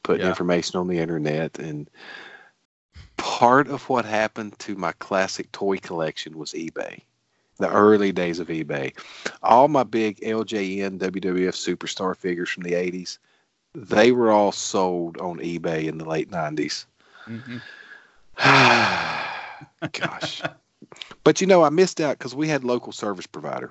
putting 0.02 0.22
Yeah. 0.24 0.28
information 0.28 0.78
on 0.78 0.86
the 0.88 0.98
internet. 0.98 1.58
And 1.58 1.88
part 3.16 3.68
of 3.68 3.88
what 3.88 4.04
happened 4.04 4.58
to 4.60 4.74
my 4.74 4.92
classic 4.92 5.50
toy 5.52 5.78
collection 5.78 6.36
was 6.36 6.52
eBay. 6.52 7.02
The 7.58 7.70
early 7.70 8.12
days 8.12 8.38
of 8.38 8.48
eBay. 8.48 8.96
All 9.42 9.68
my 9.68 9.84
big 9.84 10.20
LJN 10.20 10.98
WWF 10.98 11.54
superstar 11.54 12.16
figures 12.16 12.50
from 12.50 12.62
the 12.62 12.72
80s, 12.72 13.18
they 13.74 14.12
were 14.12 14.30
all 14.30 14.52
sold 14.52 15.18
on 15.18 15.38
eBay 15.38 15.86
in 15.86 15.98
the 15.98 16.04
late 16.04 16.30
90s. 16.30 16.86
Mhm. 17.26 17.60
Gosh. 19.92 20.42
but 21.24 21.40
you 21.40 21.46
know, 21.46 21.62
I 21.62 21.70
missed 21.70 22.00
out 22.00 22.18
because 22.18 22.34
we 22.34 22.48
had 22.48 22.64
local 22.64 22.92
service 22.92 23.26
provider. 23.26 23.70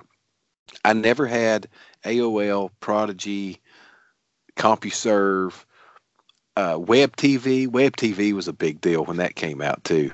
I 0.84 0.92
never 0.92 1.26
had 1.26 1.68
AOL, 2.04 2.70
Prodigy, 2.80 3.60
CompuServe, 4.56 5.64
uh, 6.56 6.78
Web 6.78 7.16
TV. 7.16 7.66
Web 7.68 7.96
TV 7.96 8.32
was 8.32 8.48
a 8.48 8.52
big 8.52 8.80
deal 8.80 9.04
when 9.04 9.18
that 9.18 9.34
came 9.34 9.60
out 9.60 9.82
too. 9.84 10.12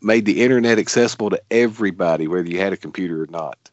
Made 0.00 0.26
the 0.26 0.42
internet 0.42 0.78
accessible 0.78 1.30
to 1.30 1.42
everybody, 1.50 2.28
whether 2.28 2.48
you 2.48 2.58
had 2.58 2.72
a 2.72 2.76
computer 2.76 3.22
or 3.22 3.26
not. 3.28 3.70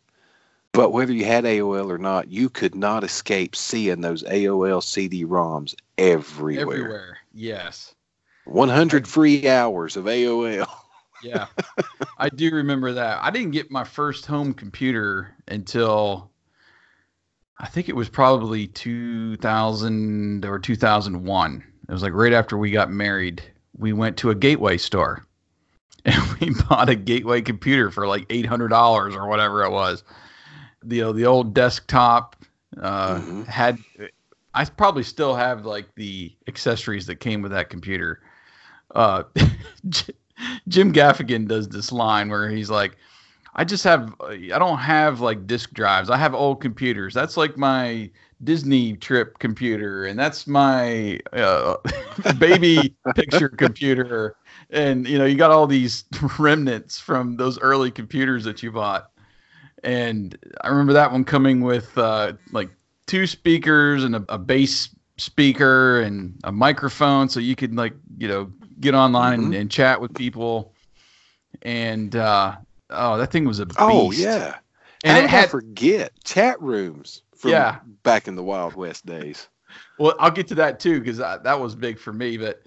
But 0.71 0.91
whether 0.91 1.11
you 1.11 1.25
had 1.25 1.45
AOL 1.45 1.89
or 1.89 1.97
not, 1.97 2.31
you 2.31 2.49
could 2.49 2.75
not 2.75 3.03
escape 3.03 3.55
seeing 3.55 4.01
those 4.01 4.23
AOL 4.23 4.83
CD-ROMs 4.83 5.75
everywhere. 5.97 6.61
Everywhere. 6.61 7.17
Yes. 7.33 7.95
100 8.45 9.07
free 9.07 9.47
hours 9.47 9.97
of 9.97 10.05
AOL. 10.05 10.69
Yeah. 11.21 11.47
I 12.17 12.29
do 12.29 12.49
remember 12.55 12.93
that. 12.93 13.19
I 13.21 13.29
didn't 13.29 13.51
get 13.51 13.69
my 13.69 13.83
first 13.83 14.25
home 14.25 14.53
computer 14.53 15.35
until 15.49 16.31
I 17.57 17.67
think 17.67 17.89
it 17.89 17.95
was 17.97 18.07
probably 18.07 18.67
2000 18.67 20.45
or 20.45 20.59
2001. 20.59 21.63
It 21.89 21.91
was 21.91 22.03
like 22.03 22.13
right 22.13 22.31
after 22.31 22.57
we 22.57 22.71
got 22.71 22.89
married. 22.89 23.43
We 23.77 23.91
went 23.91 24.15
to 24.19 24.29
a 24.29 24.35
gateway 24.35 24.77
store 24.77 25.25
and 26.09 26.39
we 26.39 26.55
bought 26.69 26.89
a 26.89 26.95
gateway 26.95 27.41
computer 27.41 27.91
for 27.91 28.07
like 28.07 28.25
$800 28.29 29.15
or 29.15 29.27
whatever 29.27 29.63
it 29.63 29.71
was. 29.71 30.03
The, 30.83 30.97
you 30.97 31.01
know, 31.03 31.13
the 31.13 31.25
old 31.25 31.53
desktop 31.53 32.35
uh, 32.81 33.21
Mhm. 33.21 33.47
had, 33.47 33.83
I 34.53 34.65
probably 34.65 35.03
still 35.03 35.35
have 35.35 35.65
like 35.65 35.95
the 35.95 36.35
accessories 36.47 37.05
that 37.07 37.17
came 37.17 37.41
with 37.41 37.51
that 37.51 37.69
computer. 37.69 38.21
Uh, 38.95 39.23
Jim 40.67 40.93
Gaffigan 40.93 41.47
does 41.47 41.69
this 41.69 41.91
line 41.91 42.29
where 42.29 42.49
he's 42.49 42.69
like, 42.69 42.97
I 43.55 43.65
just 43.65 43.83
have, 43.83 44.13
I 44.21 44.37
don't 44.59 44.79
have 44.79 45.21
like 45.21 45.47
disk 45.47 45.73
drives. 45.73 46.09
I 46.09 46.17
have 46.17 46.33
old 46.35 46.61
computers. 46.61 47.13
That's 47.13 47.37
like 47.37 47.57
my 47.57 48.09
Disney 48.43 48.95
trip 48.97 49.39
computer, 49.39 50.05
and 50.05 50.17
that's 50.19 50.47
my 50.47 51.19
uh, 51.33 51.77
baby 52.37 52.95
picture 53.15 53.49
computer. 53.49 54.35
And 54.69 55.07
you 55.07 55.17
know, 55.17 55.25
you 55.25 55.35
got 55.35 55.51
all 55.51 55.67
these 55.67 56.03
remnants 56.39 56.99
from 56.99 57.37
those 57.37 57.59
early 57.59 57.91
computers 57.91 58.43
that 58.43 58.61
you 58.61 58.71
bought. 58.71 59.11
And 59.83 60.37
I 60.61 60.67
remember 60.69 60.93
that 60.93 61.11
one 61.11 61.23
coming 61.23 61.61
with 61.61 61.97
uh, 61.97 62.33
like 62.51 62.69
two 63.07 63.25
speakers 63.25 64.03
and 64.03 64.15
a, 64.15 64.25
a 64.29 64.37
bass 64.37 64.93
speaker 65.17 66.01
and 66.01 66.39
a 66.43 66.51
microphone, 66.51 67.29
so 67.29 67.39
you 67.39 67.55
could 67.55 67.75
like 67.75 67.93
you 68.17 68.27
know 68.27 68.51
get 68.79 68.93
online 68.93 69.39
and, 69.41 69.53
Mhm. 69.53 69.61
and 69.61 69.71
chat 69.71 69.99
with 70.01 70.13
people. 70.13 70.73
And 71.63 72.15
uh, 72.15 72.57
oh, 72.89 73.17
that 73.17 73.31
thing 73.31 73.45
was 73.45 73.59
a 73.59 73.65
beast. 73.65 73.79
Oh 73.79 74.11
yeah. 74.11 74.57
and 75.03 75.17
How 75.17 75.17
it 75.17 75.21
did 75.21 75.33
I 75.33 75.47
forget 75.47 76.11
chat 76.23 76.61
rooms 76.61 77.23
from 77.35 77.51
Yeah. 77.51 77.79
back 78.03 78.27
in 78.27 78.35
the 78.35 78.43
Wild 78.43 78.75
West 78.75 79.05
days? 79.05 79.47
Well, 79.97 80.15
I'll 80.19 80.31
get 80.31 80.47
to 80.49 80.55
that 80.55 80.79
too 80.79 80.99
because 80.99 81.17
that 81.17 81.59
was 81.59 81.75
big 81.75 81.99
for 81.99 82.13
me. 82.13 82.37
But 82.37 82.63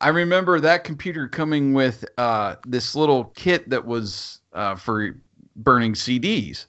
I 0.00 0.08
remember 0.08 0.60
that 0.60 0.84
computer 0.84 1.28
coming 1.28 1.74
with 1.74 2.04
uh, 2.18 2.56
this 2.66 2.94
little 2.94 3.24
kit 3.36 3.68
that 3.70 3.84
was 3.84 4.40
uh, 4.52 4.76
for 4.76 5.16
burning 5.56 5.94
CDs, 5.94 6.66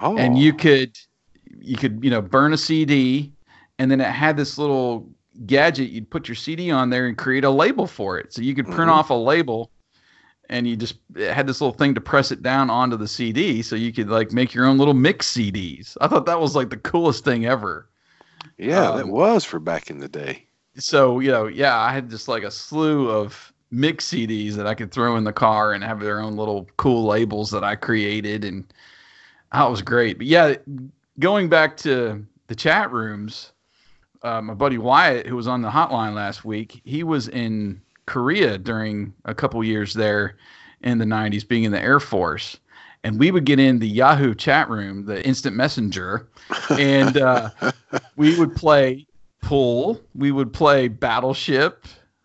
Oh, 0.00 0.16
and 0.18 0.38
you 0.38 0.52
could 0.52 0.96
you 1.60 1.76
could 1.76 2.04
you 2.04 2.10
know 2.10 2.20
burn 2.20 2.52
a 2.52 2.58
CD, 2.58 3.32
and 3.78 3.90
then 3.90 4.00
it 4.00 4.08
had 4.10 4.36
this 4.36 4.58
little 4.58 5.08
gadget. 5.46 5.90
You'd 5.90 6.10
put 6.10 6.28
your 6.28 6.34
CD 6.34 6.70
on 6.70 6.90
there 6.90 7.06
and 7.06 7.16
create 7.16 7.44
a 7.44 7.50
label 7.50 7.86
for 7.86 8.18
it, 8.18 8.32
so 8.32 8.42
you 8.42 8.54
could 8.54 8.66
print 8.66 8.90
Mhm. 8.90 8.94
off 8.94 9.10
a 9.10 9.14
label. 9.14 9.70
And 10.50 10.66
you 10.66 10.76
just 10.76 10.96
it 11.14 11.32
had 11.34 11.46
this 11.46 11.60
little 11.60 11.76
thing 11.76 11.94
to 11.94 12.00
press 12.00 12.30
it 12.32 12.42
down 12.42 12.70
onto 12.70 12.96
the 12.96 13.08
CD, 13.08 13.60
so 13.62 13.76
you 13.76 13.92
could 13.92 14.08
like 14.08 14.32
make 14.32 14.54
your 14.54 14.64
own 14.66 14.78
little 14.78 14.94
mix 14.94 15.26
CDs. 15.26 15.96
I 16.00 16.08
thought 16.08 16.24
that 16.26 16.40
was 16.40 16.56
like 16.56 16.70
the 16.70 16.78
coolest 16.78 17.22
thing 17.24 17.44
ever. 17.44 17.90
yeah, 18.56 18.90
that 18.92 19.04
um, 19.04 19.10
was 19.10 19.44
for 19.44 19.58
back 19.58 19.90
in 19.90 19.98
the 19.98 20.08
day. 20.08 20.47
So 20.78 21.20
you 21.20 21.30
know 21.30 21.46
yeah 21.46 21.78
i 21.78 21.92
had 21.92 22.08
just 22.08 22.28
like 22.28 22.42
a 22.42 22.50
slew 22.50 23.10
of 23.10 23.52
mix 23.70 24.08
cds 24.08 24.54
that 24.54 24.66
i 24.66 24.74
could 24.74 24.90
throw 24.90 25.16
in 25.16 25.24
the 25.24 25.32
car 25.32 25.72
and 25.72 25.84
have 25.84 26.00
their 26.00 26.20
own 26.20 26.36
little 26.36 26.68
cool 26.76 27.04
labels 27.04 27.50
that 27.50 27.64
i 27.64 27.74
created 27.74 28.44
and 28.44 28.72
that 29.52 29.70
was 29.70 29.80
great. 29.80 30.18
But 30.18 30.26
yeah 30.26 30.54
going 31.18 31.48
back 31.48 31.76
to 31.78 32.24
the 32.46 32.54
chat 32.54 32.92
rooms 32.92 33.52
uh, 34.22 34.40
my 34.40 34.54
buddy 34.54 34.78
wyatt 34.78 35.26
who 35.26 35.36
was 35.36 35.48
on 35.48 35.62
the 35.62 35.70
hotline 35.70 36.14
last 36.14 36.44
week 36.44 36.80
he 36.84 37.02
was 37.02 37.28
in 37.28 37.80
korea 38.06 38.56
during 38.58 39.12
a 39.24 39.34
couple 39.34 39.62
years 39.62 39.94
there 39.94 40.36
in 40.82 40.98
the 40.98 41.04
90s 41.04 41.46
being 41.46 41.64
in 41.64 41.72
the 41.72 41.80
air 41.80 42.00
force. 42.00 42.58
And 43.04 43.18
we 43.18 43.30
would 43.30 43.44
get 43.44 43.58
in 43.58 43.78
the 43.78 43.88
yahoo 43.88 44.34
chat 44.34 44.68
room 44.68 45.04
the 45.06 45.24
instant 45.26 45.56
messenger 45.56 46.28
and 46.70 47.16
uh, 47.16 47.50
we 48.16 48.38
would 48.38 48.54
play 48.54 49.06
pool. 49.42 50.00
We 50.14 50.30
would 50.30 50.52
play 50.52 50.88
Battleship. 50.88 51.84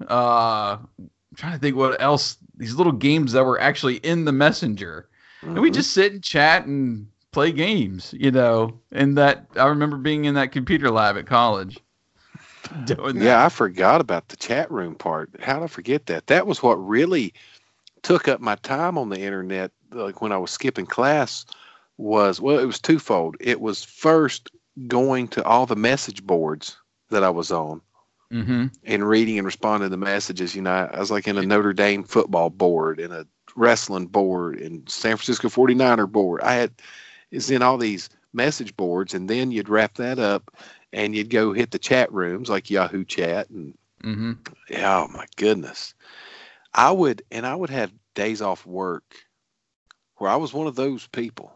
Uh, 0.09 0.77
I'm 0.99 1.09
trying 1.35 1.53
to 1.53 1.59
think 1.59 1.75
what 1.75 2.01
else. 2.01 2.37
These 2.55 2.75
little 2.75 2.91
games 2.93 3.31
that 3.33 3.43
were 3.45 3.59
actually 3.59 3.97
in 3.97 4.25
the 4.25 4.31
messenger, 4.31 5.07
and 5.43 5.59
we 5.59 5.69
Mhm. 5.69 5.73
just 5.73 5.91
sit 5.91 6.13
and 6.13 6.23
chat 6.23 6.65
and 6.65 7.07
play 7.31 7.51
games. 7.51 8.13
You 8.17 8.31
know, 8.31 8.79
and 8.91 9.17
that 9.17 9.47
I 9.55 9.65
remember 9.65 9.97
being 9.97 10.25
in 10.25 10.35
that 10.35 10.51
computer 10.51 10.89
lab 10.91 11.17
at 11.17 11.25
college. 11.25 11.79
Doing 12.85 13.15
that. 13.15 13.23
Yeah, 13.23 13.45
I 13.45 13.49
forgot 13.49 14.01
about 14.01 14.29
the 14.29 14.37
chat 14.37 14.69
room 14.71 14.95
part. 14.95 15.29
How 15.41 15.55
did 15.55 15.63
I 15.63 15.67
forget 15.67 16.05
that? 16.07 16.27
That 16.27 16.47
was 16.47 16.63
what 16.63 16.75
really 16.75 17.33
took 18.01 18.27
up 18.27 18.39
my 18.39 18.55
time 18.55 18.97
on 18.97 19.09
the 19.09 19.19
internet. 19.19 19.71
Like 19.91 20.21
when 20.21 20.31
I 20.31 20.37
was 20.37 20.51
skipping 20.51 20.85
class, 20.85 21.45
was 21.97 22.41
well, 22.41 22.59
it 22.59 22.65
was 22.65 22.79
twofold. 22.79 23.35
It 23.39 23.61
was 23.61 23.83
first 23.83 24.49
going 24.87 25.27
to 25.29 25.43
all 25.43 25.65
the 25.65 25.75
message 25.75 26.23
boards 26.23 26.77
that 27.13 27.23
I 27.23 27.31
was 27.31 27.51
on 27.51 27.81
Mm-hmm. 28.31 28.65
and 28.83 29.07
reading 29.07 29.37
and 29.39 29.45
responding 29.45 29.87
to 29.87 29.89
the 29.89 29.97
messages. 29.97 30.55
You 30.55 30.63
know, 30.63 30.71
I 30.91 30.99
was 30.99 31.11
like 31.11 31.27
in 31.27 31.37
a 31.37 31.43
Notre 31.43 31.73
Dame 31.73 32.03
football 32.03 32.49
board 32.49 32.99
and 32.99 33.13
a 33.13 33.27
wrestling 33.55 34.07
board 34.07 34.59
and 34.59 34.89
San 34.89 35.17
Francisco 35.17 35.49
49er 35.49 36.07
board. 36.11 36.41
I 36.41 36.53
had 36.55 36.73
is 37.31 37.51
in 37.51 37.63
all 37.63 37.77
these 37.77 38.09
message 38.33 38.75
boards, 38.77 39.13
and 39.13 39.29
then 39.29 39.51
you'd 39.51 39.69
wrap 39.69 39.95
that 39.95 40.19
up 40.19 40.55
and 40.93 41.15
you'd 41.15 41.29
go 41.29 41.53
hit 41.53 41.71
the 41.71 41.79
chat 41.79 42.11
rooms 42.13 42.49
like 42.49 42.69
Yahoo 42.69 43.05
Chat 43.05 43.49
and 43.49 43.77
Mm-hmm. 44.03 44.31
yeah, 44.69 44.99
oh 45.03 45.07
my 45.13 45.25
goodness. 45.37 45.93
I 46.73 46.91
would, 46.91 47.23
and 47.31 47.45
I 47.45 47.55
would 47.55 47.69
have 47.69 47.93
days 48.15 48.41
off 48.41 48.65
work 48.65 49.03
where 50.17 50.29
I 50.29 50.35
was 50.37 50.53
one 50.53 50.67
of 50.67 50.75
those 50.75 51.07
people, 51.07 51.53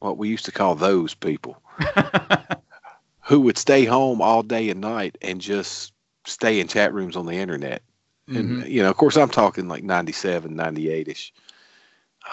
what 0.00 0.18
we 0.18 0.28
used 0.28 0.46
to 0.46 0.52
call 0.52 0.74
those 0.74 1.14
people, 1.14 1.62
who 3.30 3.40
would 3.40 3.56
stay 3.56 3.84
home 3.84 4.20
all 4.20 4.42
day 4.42 4.68
and 4.70 4.80
night 4.80 5.16
and 5.22 5.40
just 5.40 5.92
stay 6.26 6.58
in 6.58 6.66
chat 6.66 6.92
rooms 6.92 7.14
on 7.16 7.26
the 7.26 7.32
internet. 7.36 7.80
Mm-hmm. 8.28 8.62
And, 8.62 8.68
you 8.68 8.82
know, 8.82 8.90
of 8.90 8.96
course, 8.96 9.16
I'm 9.16 9.28
talking 9.28 9.68
like 9.68 9.84
97, 9.84 10.54
98 10.56 11.06
ish. 11.06 11.32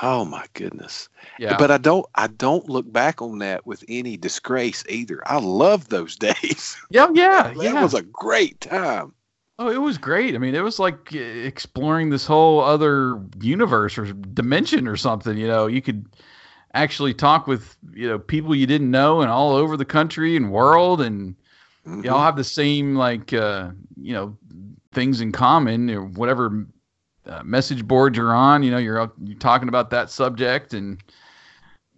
Oh 0.02 0.26
my 0.26 0.44
goodness. 0.54 1.08
yeah. 1.38 1.56
But 1.58 1.70
I 1.70 1.78
don't, 1.78 2.04
I 2.16 2.26
don't 2.26 2.68
look 2.68 2.92
back 2.92 3.22
on 3.22 3.38
that 3.40 3.68
with 3.68 3.84
any 3.88 4.18
disgrace 4.18 4.84
either. 4.90 5.22
I 5.28 5.38
love 5.40 5.90
those 5.90 6.16
days. 6.30 6.76
yeah. 6.90 7.08
Yeah. 7.14 7.54
that 7.56 7.64
Yeah. 7.64 7.84
was 7.84 7.94
a 7.94 8.02
great 8.02 8.60
time. 8.62 9.14
Oh, 9.60 9.70
it 9.70 9.78
was 9.82 10.00
great. 10.00 10.34
I 10.34 10.40
mean, 10.40 10.56
it 10.56 10.64
was 10.64 10.80
like 10.80 11.14
uh, 11.14 11.20
exploring 11.20 12.10
this 12.10 12.26
whole 12.26 12.60
other 12.60 13.22
universe 13.40 14.00
or 14.00 14.12
dimension 14.14 14.88
or 14.88 14.96
something. 14.98 15.38
You 15.38 15.48
know, 15.48 15.68
you 15.68 15.82
could 15.84 16.06
actually 16.74 17.14
talk 17.14 17.48
with 17.48 17.76
you 17.94 18.08
know 18.08 18.20
people 18.20 18.56
you 18.56 18.66
didn't 18.66 18.92
know 18.92 19.22
and 19.22 19.30
all 19.32 19.54
over 19.56 19.78
the 19.78 19.86
country 19.86 20.36
and 20.36 20.52
world, 20.52 21.02
and 21.02 21.36
Mhm. 21.86 22.04
you 22.04 22.12
all 22.12 22.22
have 22.22 22.36
the 22.36 22.44
same 22.44 22.96
like 22.96 23.34
uh, 23.34 23.72
you 23.96 24.14
know 24.14 24.38
things 24.94 25.22
in 25.22 25.32
common 25.32 25.90
or 25.90 26.04
whatever 26.04 26.66
uh, 27.26 27.44
message 27.44 27.86
board 27.86 28.16
you're 28.16 28.34
on. 28.34 28.64
You 28.64 28.72
know, 28.72 28.78
you're 28.78 29.12
you're 29.24 29.38
talking 29.40 29.68
about 29.70 29.90
that 29.92 30.10
subject, 30.10 30.74
and 30.74 31.02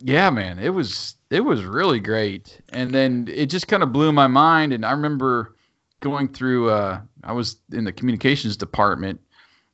yeah, 0.02 0.30
man, 0.30 0.60
it 0.60 0.70
was 0.70 1.16
it 1.30 1.42
was 1.42 1.64
really 1.64 2.00
great. 2.00 2.60
And 2.70 2.92
then 2.92 3.28
it 3.32 3.48
just 3.48 3.68
kind 3.68 3.84
of 3.84 3.92
blew 3.94 4.12
my 4.12 4.28
mind. 4.28 4.74
And 4.74 4.86
I 4.86 4.92
remember 4.92 5.56
going 6.00 6.28
through. 6.30 6.70
Uh, 6.70 7.02
I 7.24 7.34
was 7.34 7.58
in 7.74 7.84
the 7.84 7.92
communications 7.92 8.56
department, 8.56 9.20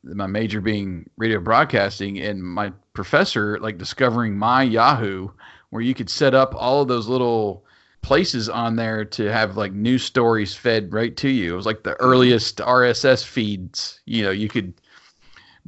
my 0.05 0.27
major 0.27 0.61
being 0.61 1.09
radio 1.17 1.39
broadcasting, 1.39 2.19
and 2.19 2.43
my 2.43 2.71
professor 2.93 3.59
like 3.59 3.77
discovering 3.77 4.37
my 4.37 4.63
Yahoo, 4.63 5.29
where 5.69 5.81
you 5.81 5.93
could 5.93 6.09
set 6.09 6.33
up 6.33 6.53
all 6.55 6.81
of 6.81 6.87
those 6.87 7.07
little 7.07 7.65
places 8.01 8.47
on 8.49 8.75
there 8.75 9.03
to 9.03 9.31
have 9.31 9.57
like 9.57 9.73
news 9.73 10.03
stories 10.03 10.53
fed 10.53 10.93
right 10.93 11.17
to 11.17 11.27
you. 11.29 11.53
It 11.53 11.57
was 11.57 11.65
like 11.65 11.83
the 11.83 11.91
mm-hmm. 11.91 12.05
earliest 12.05 12.57
RSS 12.57 13.23
feeds. 13.23 13.99
You 14.05 14.23
know, 14.23 14.31
you 14.31 14.47
could 14.47 14.73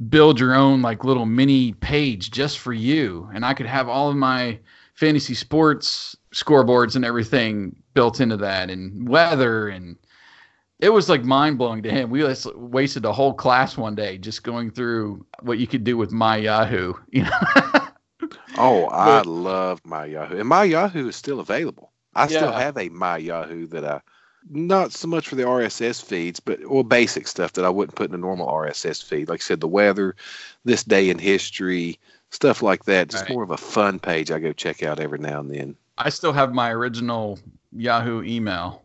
build 0.08 0.38
your 0.38 0.54
own 0.54 0.80
like 0.80 1.02
little 1.02 1.26
mini 1.26 1.72
page 1.72 2.30
just 2.30 2.60
for 2.60 2.72
you, 2.72 3.28
and 3.34 3.44
I 3.44 3.54
could 3.54 3.66
have 3.66 3.88
all 3.88 4.08
of 4.08 4.16
my 4.16 4.58
fantasy 4.94 5.34
sports 5.34 6.16
scoreboards 6.32 6.94
and 6.94 7.04
everything 7.04 7.74
built 7.94 8.20
into 8.20 8.36
that, 8.36 8.70
and 8.70 9.08
weather 9.08 9.68
and 9.68 9.96
it 10.80 10.90
was 10.90 11.08
like 11.08 11.24
mind 11.24 11.58
blowing 11.58 11.82
to 11.82 11.90
him. 11.90 12.10
We 12.10 12.20
just 12.20 12.54
wasted 12.56 13.04
a 13.04 13.12
whole 13.12 13.34
class 13.34 13.76
one 13.76 13.94
day 13.94 14.18
just 14.18 14.42
going 14.42 14.70
through 14.70 15.26
what 15.40 15.58
you 15.58 15.66
could 15.66 15.84
do 15.84 15.96
with 15.96 16.12
my 16.12 16.36
Yahoo. 16.36 16.94
You 17.10 17.24
know, 17.24 17.30
Oh, 18.56 18.88
I 18.88 19.18
But- 19.18 19.26
love 19.26 19.80
my 19.84 20.04
Yahoo, 20.06 20.38
and 20.40 20.48
my 20.48 20.64
Yahoo 20.64 21.08
is 21.08 21.16
still 21.16 21.38
available. 21.40 21.92
I 22.14 22.26
still 22.26 22.50
have 22.50 22.76
a 22.76 22.88
my 22.88 23.16
Yahoo 23.16 23.66
that 23.68 23.84
I, 23.84 24.00
not 24.50 24.92
so 24.92 25.06
much 25.06 25.28
for 25.28 25.36
the 25.36 25.44
RSS 25.44 26.02
feeds, 26.02 26.40
but 26.40 26.58
well, 26.68 26.82
basic 26.82 27.28
stuff 27.28 27.52
that 27.52 27.64
I 27.64 27.68
wouldn't 27.68 27.94
put 27.96 28.08
in 28.08 28.14
a 28.14 28.18
normal 28.18 28.48
RSS 28.48 29.02
feed. 29.04 29.28
Like 29.28 29.40
I 29.40 29.44
said, 29.44 29.60
the 29.60 29.68
weather, 29.68 30.16
this 30.64 30.82
day 30.82 31.10
in 31.10 31.18
history, 31.18 32.00
stuff 32.30 32.60
like 32.62 32.84
that. 32.86 33.08
Just 33.08 33.24
Right. 33.24 33.32
more 33.34 33.44
of 33.44 33.52
a 33.52 33.56
fun 33.56 34.00
page 34.00 34.32
I 34.32 34.40
go 34.40 34.52
check 34.52 34.82
out 34.82 34.98
every 34.98 35.18
now 35.20 35.38
and 35.40 35.54
then. 35.54 35.76
I 35.98 36.08
still 36.10 36.32
have 36.32 36.52
my 36.52 36.72
original 36.72 37.38
Yahoo 37.76 38.22
email, 38.24 38.82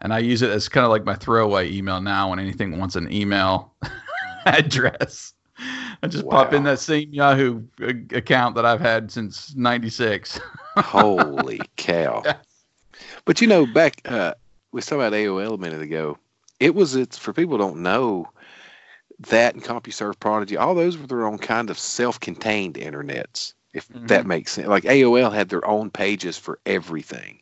and 0.00 0.12
I 0.12 0.18
use 0.18 0.42
it 0.42 0.50
as 0.50 0.68
kind 0.68 0.84
of 0.84 0.90
like 0.90 1.04
my 1.04 1.14
throwaway 1.14 1.70
email 1.72 2.00
now 2.00 2.30
when 2.30 2.38
anything 2.38 2.78
wants 2.78 2.96
an 2.96 3.12
email 3.12 3.74
address. 4.46 5.34
I 6.02 6.08
just 6.08 6.28
pop 6.28 6.52
in 6.52 6.64
that 6.64 6.78
same 6.80 7.12
Yahoo 7.12 7.62
account 7.80 8.54
that 8.56 8.66
I've 8.66 8.80
had 8.80 9.10
since 9.10 9.54
'96. 9.56 10.38
Holy 10.78 11.66
cow! 11.76 12.22
Yes. 12.24 12.36
But 13.24 13.40
you 13.40 13.46
know, 13.46 13.66
back 13.66 14.00
uh, 14.06 14.34
we 14.72 14.80
talking 14.80 14.98
about 15.00 15.12
AOL 15.12 15.54
a 15.54 15.58
minute 15.58 15.82
ago. 15.82 16.18
It 16.60 16.74
was 16.74 16.94
it's 16.96 17.18
for 17.18 17.32
people 17.32 17.52
who 17.52 17.58
don't 17.58 17.82
know 17.82 18.28
that 19.28 19.54
and 19.54 19.62
CompuServe 19.64 20.18
Prodigy. 20.20 20.56
All 20.56 20.74
those 20.74 20.96
were 20.98 21.06
their 21.06 21.26
own 21.26 21.38
kind 21.38 21.70
of 21.70 21.78
self-contained 21.78 22.74
internets, 22.74 23.54
if 23.74 23.88
that 23.88 24.24
Mhm. 24.24 24.28
makes 24.28 24.52
sense. 24.52 24.68
Like 24.68 24.84
AOL 24.84 25.30
had 25.30 25.48
their 25.48 25.66
own 25.66 25.90
pages 25.90 26.36
for 26.38 26.58
everything, 26.66 27.38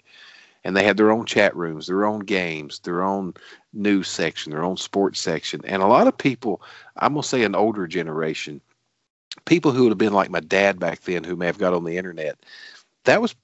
and 0.65 0.77
they 0.77 0.85
had 0.85 0.97
their 0.97 1.11
own 1.11 1.27
chat 1.27 1.55
rooms, 1.55 1.87
their 1.87 2.05
own 2.05 2.21
games, 2.21 2.81
their 2.81 3.03
own 3.03 3.35
news 3.73 4.09
section, 4.09 4.51
their 4.51 4.65
own 4.65 4.77
sports 4.77 5.21
section, 5.21 5.61
and 5.65 5.83
a 5.83 5.87
lot 5.87 6.07
of 6.07 6.17
people. 6.17 6.63
I'm 6.97 7.13
gonna 7.13 7.23
say 7.23 7.45
an 7.45 7.55
older 7.55 7.87
generation, 7.87 8.61
people 9.45 9.73
who 9.73 9.83
would 9.83 9.91
have 9.91 9.99
been 9.99 10.13
like 10.13 10.31
my 10.31 10.41
dad 10.41 10.81
back 10.81 11.01
then, 11.03 11.25
who 11.25 11.37
may 11.37 11.47
have 11.47 11.59
got 11.59 11.75
on 11.75 11.85
the 11.85 11.99
internet. 11.99 12.39
That 13.05 13.21
was 13.21 13.35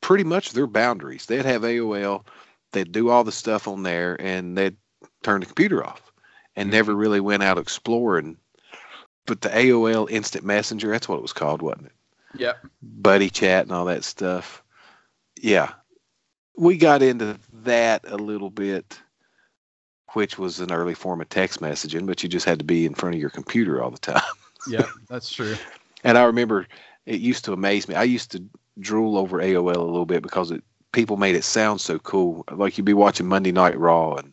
pretty 0.00 0.24
much 0.24 0.52
their 0.52 0.66
boundaries. 0.66 1.26
They'd 1.26 1.44
have 1.44 1.62
AOL, 1.62 2.24
they'd 2.72 2.92
do 2.92 3.08
all 3.10 3.24
the 3.24 3.32
stuff 3.32 3.66
on 3.66 3.82
there, 3.82 4.16
and 4.20 4.56
they'd 4.56 4.76
turn 5.22 5.40
the 5.40 5.46
computer 5.46 5.84
off 5.84 6.12
and 6.54 6.68
Mhm. 6.68 6.72
never 6.72 6.94
really 6.94 7.20
went 7.20 7.42
out 7.42 7.58
exploring. 7.58 8.36
But 9.26 9.40
the 9.40 9.50
AOL 9.50 10.06
Instant 10.06 10.44
Messenger, 10.44 10.90
that's 10.90 11.08
what 11.08 11.16
it 11.16 11.22
was 11.22 11.32
called, 11.32 11.60
wasn't 11.60 11.86
it? 11.86 11.92
Yep. 12.40 12.66
Buddy 12.82 13.30
chat 13.30 13.64
and 13.64 13.72
all 13.72 13.84
that 13.86 14.04
stuff. 14.04 14.62
Yeah. 15.40 15.72
We 16.58 16.76
got 16.76 17.02
into 17.02 17.38
that 17.64 18.04
a 18.06 18.16
little 18.16 18.50
bit. 18.50 19.00
which 20.14 20.38
was 20.38 20.60
an 20.60 20.72
early 20.72 20.94
form 20.94 21.20
of 21.20 21.28
text 21.28 21.60
messaging, 21.60 22.06
but 22.06 22.22
you 22.22 22.28
just 22.28 22.46
had 22.46 22.58
to 22.58 22.64
be 22.64 22.86
in 22.86 22.94
front 22.94 23.14
of 23.14 23.20
your 23.20 23.30
computer 23.30 23.82
all 23.82 23.90
the 23.90 23.98
time. 23.98 24.22
Yeah, 24.66 24.86
that's 25.08 25.30
true. 25.32 25.56
And 26.04 26.18
I 26.18 26.24
remember 26.24 26.66
it 27.06 27.20
used 27.20 27.44
to 27.46 27.52
amaze 27.54 27.88
me. 27.88 27.94
I 27.94 28.02
used 28.02 28.30
to 28.32 28.44
drool 28.80 29.16
over 29.16 29.38
AOL 29.38 29.76
a 29.76 29.80
little 29.80 30.04
bit 30.04 30.22
because 30.22 30.50
it 30.50 30.62
people 30.92 31.16
made 31.16 31.36
it 31.36 31.44
sound 31.44 31.80
so 31.80 31.98
cool. 32.00 32.44
Like 32.50 32.76
you'd 32.76 32.84
be 32.84 32.92
watching 32.92 33.28
Monday 33.28 33.52
Night 33.52 33.78
Raw 33.78 34.14
and 34.16 34.32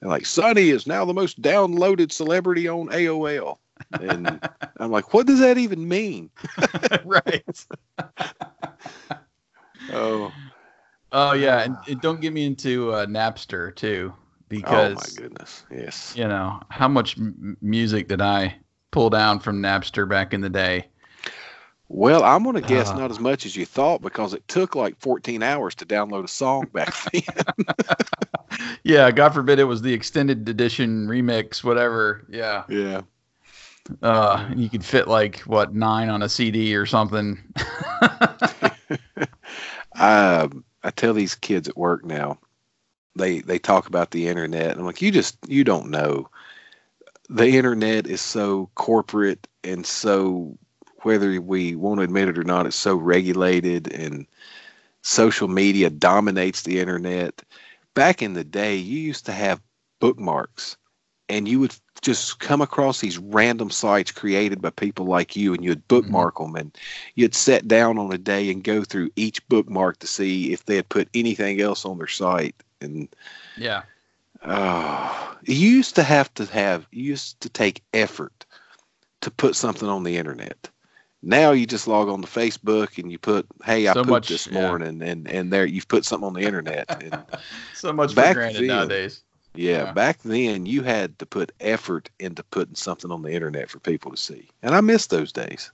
they're 0.00 0.08
like, 0.10 0.24
Sunny 0.26 0.70
is 0.70 0.86
now 0.86 1.04
the 1.04 1.12
most 1.12 1.42
downloaded 1.42 2.12
celebrity 2.12 2.68
on 2.68 2.88
AOL. 2.88 3.58
And 4.00 4.40
I'm 4.78 4.90
like, 4.90 5.12
what 5.12 5.26
does 5.26 5.40
that 5.40 5.58
even 5.58 5.86
mean? 5.88 6.30
right. 7.04 7.66
Oh, 9.92 10.32
Oh 11.14 11.32
yeah, 11.32 11.60
and, 11.62 11.76
and 11.86 12.00
don't 12.00 12.20
get 12.20 12.32
me 12.32 12.44
into 12.44 12.92
uh, 12.92 13.06
Napster 13.06 13.74
too, 13.74 14.12
because 14.48 14.96
oh 14.96 15.00
because 15.00 15.16
my 15.16 15.22
goodness. 15.22 15.64
Yes. 15.70 16.14
you 16.16 16.26
know 16.26 16.60
how 16.70 16.88
much 16.88 17.16
m- 17.16 17.56
music 17.62 18.08
did 18.08 18.20
I 18.20 18.56
pull 18.90 19.10
down 19.10 19.38
from 19.40 19.62
Napster 19.62 20.08
back 20.08 20.34
in 20.34 20.40
the 20.40 20.50
day? 20.50 20.88
Well, 21.88 22.24
I'm 22.24 22.42
going 22.42 22.56
to 22.56 22.62
guess 22.62 22.90
Uh. 22.90 22.94
not 22.94 23.10
as 23.10 23.20
much 23.20 23.46
as 23.46 23.54
you 23.54 23.64
thought 23.66 24.02
because 24.02 24.34
it 24.34 24.46
took 24.48 24.74
like 24.74 24.98
14 24.98 25.42
hours 25.42 25.74
to 25.76 25.86
download 25.86 26.24
a 26.24 26.28
song 26.28 26.66
back 26.72 26.94
then. 27.12 27.66
Yeah, 28.82 29.10
God 29.10 29.34
forbid 29.34 29.58
it 29.58 29.64
was 29.64 29.82
the 29.82 29.92
extended 29.92 30.48
edition 30.48 31.06
remix, 31.06 31.62
whatever. 31.64 32.26
Yeah, 32.28 32.64
yeah. 32.68 33.02
uh, 34.02 34.48
you 34.56 34.68
could 34.70 34.84
fit 34.84 35.08
like 35.08 35.40
what 35.40 35.74
nine 35.74 36.08
on 36.08 36.22
a 36.22 36.28
CD 36.28 36.74
or 36.74 36.86
something. 36.86 37.42
I 37.56 38.70
um, 40.44 40.64
I 40.84 40.90
tell 40.90 41.14
these 41.14 41.34
kids 41.34 41.68
at 41.68 41.76
work 41.76 42.04
now, 42.04 42.38
they 43.16 43.40
they 43.40 43.58
talk 43.58 43.86
about 43.86 44.10
the 44.10 44.28
internet. 44.28 44.70
And 44.72 44.80
I'm 44.80 44.86
like, 44.86 45.02
you 45.02 45.10
just 45.10 45.36
you 45.48 45.64
don't 45.64 45.90
know. 45.90 46.28
The 47.30 47.48
internet 47.48 48.06
is 48.06 48.20
so 48.20 48.70
corporate 48.74 49.48
and 49.64 49.86
so 49.86 50.58
whether 51.02 51.40
we 51.40 51.74
want 51.74 51.98
to 51.98 52.04
admit 52.04 52.28
it 52.28 52.38
or 52.38 52.44
not, 52.44 52.66
it's 52.66 52.76
so 52.76 52.96
regulated 52.96 53.92
and 53.92 54.26
social 55.02 55.48
media 55.48 55.90
dominates 55.90 56.62
the 56.62 56.80
internet. 56.80 57.42
Back 57.94 58.22
in 58.22 58.34
the 58.34 58.44
day, 58.44 58.76
you 58.76 58.98
used 58.98 59.26
to 59.26 59.32
have 59.32 59.62
bookmarks 60.00 60.76
and 61.28 61.48
you 61.48 61.60
would 61.60 61.74
just 62.04 62.38
come 62.38 62.60
across 62.60 63.00
these 63.00 63.16
random 63.16 63.70
sites 63.70 64.12
created 64.12 64.60
by 64.60 64.68
people 64.68 65.06
like 65.06 65.34
you 65.34 65.54
and 65.54 65.64
you'd 65.64 65.88
bookmark 65.88 66.34
mm-hmm. 66.34 66.52
them 66.52 66.60
and 66.60 66.78
you'd 67.14 67.34
sit 67.34 67.66
down 67.66 67.96
on 67.96 68.12
a 68.12 68.18
day 68.18 68.50
and 68.50 68.62
go 68.62 68.84
through 68.84 69.08
each 69.16 69.46
bookmark 69.48 69.98
to 69.98 70.06
see 70.06 70.52
if 70.52 70.66
they 70.66 70.76
had 70.76 70.88
put 70.90 71.08
anything 71.14 71.62
else 71.62 71.86
on 71.86 71.96
their 71.96 72.06
site 72.06 72.54
and 72.82 73.08
yeah, 73.56 73.82
oh, 74.44 75.36
you 75.44 75.54
used 75.54 75.94
to 75.94 76.02
have 76.02 76.32
to 76.34 76.44
have 76.44 76.86
you 76.92 77.04
used 77.04 77.40
to 77.40 77.48
take 77.48 77.82
effort 77.94 78.44
to 79.22 79.30
put 79.30 79.56
something 79.56 79.88
on 79.88 80.02
the 80.02 80.18
internet 80.18 80.68
now 81.22 81.52
you 81.52 81.66
just 81.66 81.88
log 81.88 82.10
on 82.10 82.20
to 82.20 82.28
facebook 82.28 82.98
and 82.98 83.10
you 83.10 83.18
put 83.18 83.46
hey 83.64 83.88
i 83.88 83.94
So 83.94 84.00
pooped 84.00 84.10
much- 84.10 84.28
this 84.28 84.46
yeah. 84.46 84.60
morning 84.60 85.00
and 85.00 85.26
and 85.26 85.50
there 85.50 85.64
you've 85.64 85.88
put 85.88 86.04
something 86.04 86.26
on 86.26 86.34
the 86.34 86.42
internet 86.42 86.84
and 87.02 87.24
so 87.74 87.94
much 87.94 88.14
Back 88.14 88.34
for 88.34 88.40
granted 88.40 88.60
then- 88.60 88.66
nowadays. 88.66 89.23
Yeah, 89.54 89.84
Yeah. 89.84 89.92
back 89.92 90.22
then 90.22 90.66
you 90.66 90.82
had 90.82 91.18
to 91.18 91.26
put 91.26 91.52
effort 91.60 92.10
into 92.18 92.42
putting 92.44 92.74
something 92.74 93.10
on 93.10 93.22
the 93.22 93.32
internet 93.32 93.70
for 93.70 93.78
people 93.78 94.10
to 94.10 94.16
see 94.16 94.48
and 94.62 94.74
i 94.74 94.80
miss 94.80 95.06
those 95.06 95.32
days 95.32 95.70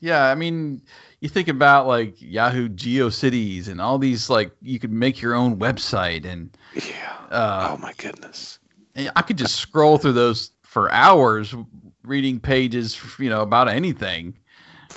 Yeah, 0.00 0.30
I 0.30 0.36
mean, 0.36 0.80
you 1.20 1.28
think 1.28 1.48
about 1.48 1.88
like 1.88 2.14
Yahoo 2.20 2.68
GeoCities 2.68 3.66
and 3.68 3.80
all 3.80 3.98
these 3.98 4.30
like 4.30 4.52
you 4.62 4.78
could 4.78 4.92
make 4.92 5.20
your 5.20 5.34
own 5.34 5.56
website 5.58 6.24
and 6.24 6.56
yeah 6.74 7.16
uh, 7.30 7.70
oh 7.72 7.78
my 7.78 7.92
goodness 7.98 8.58
I 9.16 9.22
could 9.22 9.38
just 9.38 9.56
scroll 9.56 9.98
through 9.98 10.12
those 10.14 10.50
for 10.62 10.90
hours, 10.92 11.54
reading 12.04 12.40
pages, 12.40 13.00
you 13.18 13.28
know, 13.30 13.42
about 13.42 13.68
anything. 13.68 14.36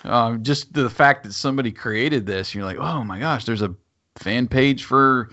Um, 0.04 0.44
just 0.44 0.74
the 0.74 0.90
fact 0.90 1.24
that 1.24 1.34
somebody 1.34 1.72
created 1.72 2.26
this, 2.26 2.56
you're 2.56 2.66
like, 2.66 2.78
oh 2.78 3.04
my 3.04 3.20
gosh, 3.20 3.46
there's 3.46 3.62
a 3.62 3.76
fan 4.18 4.48
page 4.48 4.86
for 4.86 5.30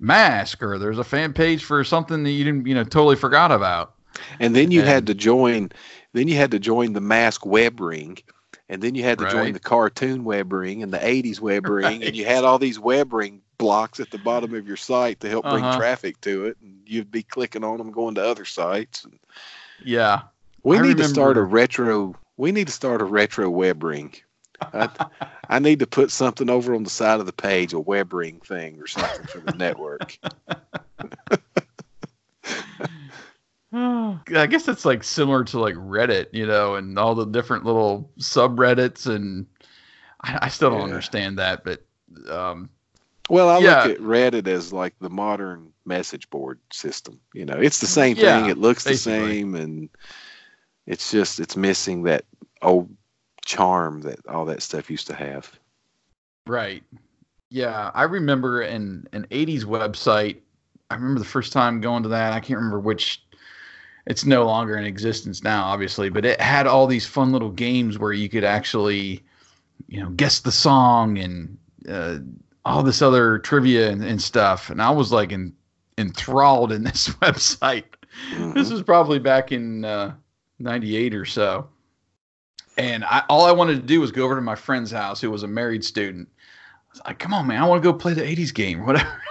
Mask, 0.00 0.62
or 0.62 0.78
there's 0.78 0.98
a 0.98 1.04
fan 1.04 1.32
page 1.32 1.62
for 1.64 1.84
something 1.84 2.22
that 2.24 2.30
you 2.30 2.42
didn't, 2.44 2.66
you 2.66 2.74
know, 2.74 2.84
totally 2.84 3.16
forgot 3.16 3.52
about. 3.52 3.94
And 4.40 4.56
then 4.56 4.70
you 4.70 4.80
And- 4.80 4.88
had 4.88 5.06
to 5.08 5.14
join. 5.14 5.70
Then 6.14 6.26
you 6.26 6.34
had 6.36 6.50
to 6.50 6.58
join 6.58 6.94
the 6.94 7.00
mask 7.00 7.46
web 7.46 7.78
ring, 7.80 8.18
and 8.68 8.82
then 8.82 8.94
you 8.96 9.04
had 9.04 9.18
to 9.18 9.30
join 9.30 9.52
the 9.52 9.60
cartoon 9.60 10.24
web 10.24 10.52
ring 10.52 10.82
and 10.82 10.92
the 10.92 10.98
'80s 10.98 11.40
web 11.40 11.66
ring, 11.68 11.84
Right. 11.84 12.02
and 12.02 12.16
you 12.16 12.24
had 12.24 12.44
all 12.44 12.58
these 12.58 12.78
web 12.80 13.12
ring 13.12 13.42
blocks 13.58 14.00
at 14.00 14.10
the 14.10 14.18
bottom 14.18 14.54
of 14.54 14.66
your 14.66 14.76
site 14.78 15.20
to 15.20 15.28
help 15.28 15.44
bring 15.44 15.62
Uh-huh. 15.64 15.78
traffic 15.78 16.20
to 16.22 16.46
it, 16.46 16.56
and 16.62 16.80
you'd 16.86 17.10
be 17.12 17.22
clicking 17.22 17.62
on 17.62 17.76
them, 17.78 17.92
going 17.92 18.14
to 18.16 18.24
other 18.26 18.44
sites. 18.46 19.04
And 19.04 19.18
Yeah, 19.84 20.22
we 20.64 20.78
I 20.78 20.82
need 20.82 20.96
to 20.96 21.04
start 21.04 21.36
a 21.36 21.42
retro. 21.42 22.16
We 22.36 22.52
need 22.52 22.66
to 22.68 22.72
start 22.72 23.02
a 23.02 23.04
retro 23.04 23.48
web 23.50 23.84
ring. 23.84 24.14
I, 24.72 24.88
I 25.48 25.58
need 25.58 25.80
to 25.80 25.86
put 25.86 26.10
something 26.10 26.48
over 26.50 26.74
on 26.74 26.82
the 26.84 26.90
side 26.90 27.20
of 27.20 27.26
the 27.26 27.32
page, 27.32 27.72
a 27.72 27.80
web 27.80 28.12
ring 28.12 28.40
thing 28.40 28.80
or 28.80 28.86
something 28.86 29.26
for 29.26 29.40
the 29.40 29.52
network. 29.52 30.18
I 33.72 34.46
guess 34.48 34.64
that's 34.64 34.84
like 34.84 35.04
similar 35.04 35.44
to 35.44 35.60
like 35.60 35.74
Reddit, 35.76 36.26
you 36.32 36.46
know, 36.46 36.74
and 36.74 36.98
all 36.98 37.14
the 37.14 37.26
different 37.26 37.64
little 37.64 38.10
subreddits, 38.18 39.06
and 39.06 39.46
I, 40.22 40.38
I 40.42 40.48
still 40.48 40.70
don't 40.70 40.80
Yeah. 40.80 40.84
understand 40.86 41.38
that, 41.38 41.64
but 41.64 41.84
um, 42.28 42.70
Well, 43.28 43.48
I 43.48 43.58
Yeah. 43.58 43.84
look 43.84 43.92
at 43.92 43.98
Reddit 44.00 44.48
as 44.48 44.72
like 44.72 44.94
the 45.00 45.10
modern 45.10 45.72
message 45.84 46.28
board 46.30 46.58
system. 46.72 47.20
You 47.32 47.44
know, 47.46 47.58
it's 47.60 47.78
the 47.80 47.86
same 47.86 48.16
Yeah, 48.16 48.40
thing. 48.40 48.50
It 48.50 48.58
looks 48.58 48.84
the 48.84 48.94
same, 48.96 49.54
and 49.54 49.88
it's 50.86 51.10
just 51.12 51.38
it's 51.40 51.56
missing 51.56 52.02
that 52.04 52.24
old 52.62 52.90
charm 53.50 54.00
that 54.02 54.24
all 54.28 54.44
that 54.46 54.62
stuff 54.62 54.88
used 54.90 55.06
to 55.08 55.14
have. 55.14 55.58
Right. 56.46 56.82
Yeah, 57.50 57.90
I 57.94 58.04
remember 58.04 58.60
an 58.62 59.08
an 59.12 59.26
'80s 59.30 59.64
website. 59.64 60.36
I 60.90 60.94
remember 60.94 61.18
the 61.18 61.24
first 61.26 61.52
time 61.52 61.80
going 61.80 62.02
to 62.04 62.08
that. 62.10 62.32
I 62.32 62.40
can't 62.40 62.58
remember 62.58 62.80
which. 62.80 63.22
It's 64.06 64.24
no 64.24 64.44
longer 64.46 64.76
in 64.76 64.84
existence 64.84 65.44
now, 65.44 65.62
obviously, 65.64 66.08
but 66.08 66.24
it 66.24 66.40
had 66.40 66.66
all 66.66 66.86
these 66.86 67.06
fun 67.06 67.32
little 67.32 67.50
games 67.50 67.98
where 67.98 68.12
you 68.14 68.28
could 68.28 68.44
actually, 68.44 69.22
you 69.88 70.00
know, 70.02 70.08
guess 70.10 70.40
the 70.40 70.50
song 70.50 71.18
and 71.18 71.58
uh, 71.88 72.18
all 72.64 72.82
this 72.82 73.02
other 73.02 73.38
trivia 73.38 73.90
and, 73.90 74.02
and 74.02 74.20
stuff. 74.20 74.70
And 74.70 74.80
I 74.80 74.90
was 74.90 75.12
like 75.12 75.32
in, 75.32 75.52
enthralled 75.98 76.72
in 76.72 76.82
this 76.82 77.08
website. 77.22 77.84
This 78.54 78.68
Mhm. 78.68 78.72
was 78.72 78.82
probably 78.82 79.18
back 79.18 79.52
in 79.52 79.84
uh, 79.84 80.14
'98 80.58 81.14
or 81.14 81.26
so. 81.26 81.68
And 82.80 83.04
I, 83.04 83.22
all 83.28 83.44
I 83.44 83.52
wanted 83.52 83.74
to 83.74 83.86
do 83.86 84.00
was 84.00 84.10
go 84.10 84.24
over 84.24 84.34
to 84.34 84.40
my 84.40 84.54
friend's 84.54 84.90
house, 84.90 85.20
who 85.20 85.30
was 85.30 85.42
a 85.42 85.46
married 85.46 85.84
student. 85.84 86.30
I 86.32 86.92
was 86.92 87.02
like, 87.04 87.18
"Come 87.18 87.34
on, 87.34 87.46
man! 87.46 87.62
I 87.62 87.68
want 87.68 87.82
to 87.82 87.92
go 87.92 87.96
play 87.96 88.14
the 88.14 88.22
'80s 88.22 88.54
game, 88.54 88.80
or 88.80 88.86
whatever." 88.86 89.22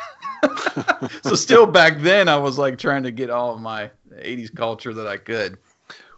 so 1.24 1.34
still 1.34 1.66
back 1.66 2.00
then, 2.02 2.30
I 2.30 2.38
was 2.38 2.60
like 2.60 2.78
trying 2.78 3.02
to 3.04 3.12
get 3.12 3.32
all 3.32 3.56
of 3.56 3.60
my 3.60 3.90
'80s 4.14 4.56
culture 4.56 4.94
that 4.94 5.08
I 5.08 5.18
could. 5.18 5.58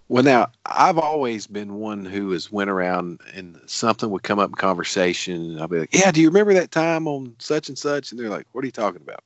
Well, 0.09 0.23
now 0.23 0.51
I've 0.65 0.97
always 0.97 1.47
been 1.47 1.75
one 1.75 2.03
who 2.03 2.31
has 2.31 2.51
went 2.51 2.69
around 2.69 3.21
and 3.33 3.57
something 3.65 4.09
would 4.09 4.23
come 4.23 4.39
up 4.39 4.49
in 4.49 4.55
conversation, 4.55 5.51
and 5.51 5.61
I'll 5.61 5.69
be 5.69 5.79
like, 5.79 5.95
"Yeah, 5.95 6.11
do 6.11 6.19
you 6.19 6.27
remember 6.27 6.53
that 6.55 6.71
time 6.71 7.07
on 7.07 7.33
such 7.39 7.69
and 7.69 7.77
such?" 7.77 8.11
And 8.11 8.19
they're 8.19 8.27
like, 8.27 8.47
"What 8.51 8.65
are 8.65 8.67
you 8.67 8.73
talking 8.73 9.01
about?" 9.01 9.23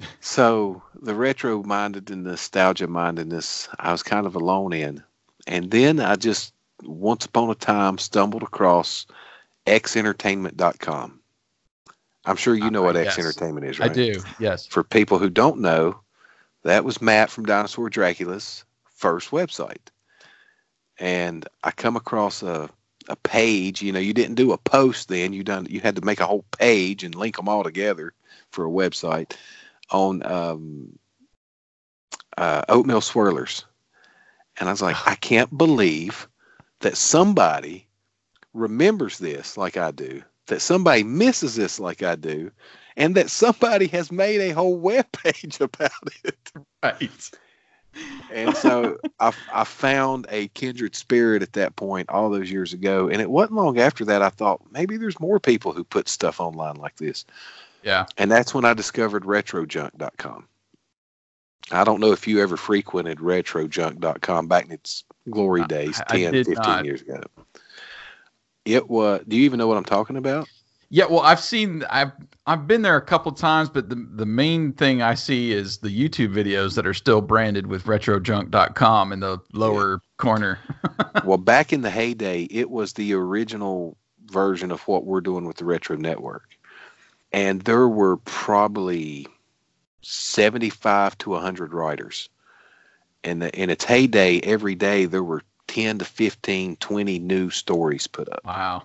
so 0.20 0.82
the 1.02 1.14
retro 1.14 1.62
minded 1.62 2.10
and 2.10 2.24
nostalgia 2.24 2.86
mindedness, 2.86 3.68
I 3.78 3.92
was 3.92 4.02
kind 4.02 4.26
of 4.26 4.34
alone 4.34 4.72
in, 4.72 5.02
and 5.46 5.70
then 5.70 6.00
I 6.00 6.16
just 6.16 6.54
once 6.82 7.26
upon 7.26 7.50
a 7.50 7.54
time 7.54 7.98
stumbled 7.98 8.42
across 8.42 9.06
xentertainment.com. 9.66 11.20
I'm 12.24 12.36
sure 12.36 12.54
you 12.54 12.70
know 12.70 12.82
Uh, 12.82 12.86
what 12.86 12.96
yes. 12.96 13.06
X 13.06 13.18
Entertainment 13.18 13.66
is, 13.66 13.78
right? 13.78 13.90
I 13.90 13.94
do, 13.94 14.22
yes. 14.38 14.66
For 14.66 14.82
people 14.82 15.18
who 15.18 15.30
don't 15.30 15.60
know, 15.60 16.00
that 16.64 16.84
was 16.84 17.00
Matt 17.00 17.30
from 17.30 17.46
Dinosaur 17.46 17.88
Dracula's 17.88 18.64
first 18.84 19.30
website. 19.30 19.88
And 20.98 21.46
I 21.62 21.70
come 21.70 21.96
across 21.96 22.42
a, 22.42 22.68
a 23.08 23.16
page, 23.16 23.82
you 23.82 23.92
know, 23.92 24.00
you 24.00 24.12
didn't 24.12 24.34
do 24.34 24.52
a 24.52 24.58
post 24.58 25.08
then, 25.08 25.32
you 25.32 25.44
done 25.44 25.66
you 25.70 25.80
had 25.80 25.96
to 25.96 26.04
make 26.04 26.20
a 26.20 26.26
whole 26.26 26.44
page 26.58 27.04
and 27.04 27.14
link 27.14 27.36
them 27.36 27.48
all 27.48 27.62
together 27.62 28.12
for 28.50 28.66
a 28.66 28.70
website 28.70 29.36
on 29.90 30.24
um, 30.24 30.98
uh, 32.36 32.62
oatmeal 32.68 33.00
swirlers. 33.00 33.64
And 34.58 34.68
I 34.68 34.72
was 34.72 34.82
like, 34.82 34.96
I 35.06 35.14
can't 35.16 35.56
believe 35.56 36.28
that 36.80 36.96
somebody 36.96 37.86
remembers 38.52 39.18
this 39.18 39.56
like 39.56 39.76
I 39.76 39.90
do, 39.90 40.22
that 40.46 40.60
somebody 40.60 41.02
misses 41.02 41.56
this 41.56 41.80
like 41.80 42.02
I 42.02 42.16
do, 42.16 42.50
and 42.96 43.14
that 43.14 43.30
somebody 43.30 43.86
has 43.88 44.10
made 44.10 44.40
a 44.40 44.54
whole 44.54 44.76
web 44.76 45.06
page 45.12 45.60
about 45.60 45.90
it. 46.24 46.52
Right. 46.82 47.30
And 48.32 48.54
so 48.56 48.98
I, 49.20 49.32
I 49.52 49.64
found 49.64 50.26
a 50.30 50.48
kindred 50.48 50.94
spirit 50.94 51.42
at 51.42 51.54
that 51.54 51.76
point 51.76 52.10
all 52.10 52.30
those 52.30 52.50
years 52.50 52.72
ago. 52.72 53.08
And 53.08 53.20
it 53.20 53.30
wasn't 53.30 53.56
long 53.56 53.78
after 53.78 54.04
that 54.06 54.22
I 54.22 54.30
thought 54.30 54.60
maybe 54.70 54.96
there's 54.96 55.20
more 55.20 55.40
people 55.40 55.72
who 55.72 55.84
put 55.84 56.08
stuff 56.08 56.40
online 56.40 56.76
like 56.76 56.96
this. 56.96 57.24
Yeah. 57.82 58.06
And 58.18 58.30
that's 58.30 58.52
when 58.52 58.64
I 58.64 58.74
discovered 58.74 59.24
retrojunk.com. 59.24 60.46
I 61.70 61.84
don't 61.84 62.00
know 62.00 62.12
if 62.12 62.28
you 62.28 62.40
ever 62.40 62.56
frequented 62.56 63.18
retrojunk.com 63.18 64.48
back 64.48 64.66
in 64.66 64.72
its 64.72 65.04
glory 65.30 65.64
days, 65.66 66.00
I 66.08 66.18
10, 66.18 66.32
did 66.32 66.46
15 66.46 66.62
not. 66.62 66.84
years 66.84 67.02
ago. 67.02 67.22
It 68.64 68.88
was, 68.88 69.22
do 69.26 69.36
you 69.36 69.44
even 69.44 69.58
know 69.58 69.66
what 69.66 69.76
I'm 69.76 69.84
talking 69.84 70.16
about? 70.16 70.48
Yeah, 70.88 71.06
well, 71.06 71.20
I've 71.20 71.40
seen 71.40 71.84
I've 71.90 72.12
I've 72.46 72.68
been 72.68 72.82
there 72.82 72.96
a 72.96 73.02
couple 73.02 73.32
times, 73.32 73.68
but 73.68 73.88
the 73.88 73.96
the 73.96 74.26
main 74.26 74.72
thing 74.72 75.02
I 75.02 75.14
see 75.14 75.52
is 75.52 75.78
the 75.78 75.88
YouTube 75.88 76.32
videos 76.32 76.76
that 76.76 76.86
are 76.86 76.94
still 76.94 77.20
branded 77.20 77.66
with 77.66 77.84
retrojunk.com 77.84 79.12
in 79.12 79.18
the 79.18 79.38
lower 79.52 80.00
corner. 80.18 80.60
well, 81.24 81.38
back 81.38 81.72
in 81.72 81.80
the 81.80 81.90
heyday, 81.90 82.42
it 82.44 82.70
was 82.70 82.92
the 82.92 83.14
original 83.14 83.96
version 84.26 84.70
of 84.70 84.86
what 84.86 85.04
we're 85.04 85.20
doing 85.20 85.44
with 85.44 85.56
the 85.56 85.64
Retro 85.64 85.96
Network. 85.96 86.56
And 87.32 87.62
there 87.62 87.88
were 87.88 88.18
probably 88.18 89.26
75 90.06 91.18
to 91.18 91.30
100 91.30 91.72
writers. 91.72 92.28
And 93.24 93.42
in 93.42 93.70
its 93.70 93.84
heyday, 93.84 94.40
every 94.40 94.74
day 94.74 95.04
there 95.06 95.24
were 95.24 95.42
10 95.66 95.98
to 95.98 96.04
15, 96.04 96.76
20 96.76 97.18
new 97.18 97.50
stories 97.50 98.06
put 98.06 98.28
up. 98.28 98.44
Wow. 98.44 98.84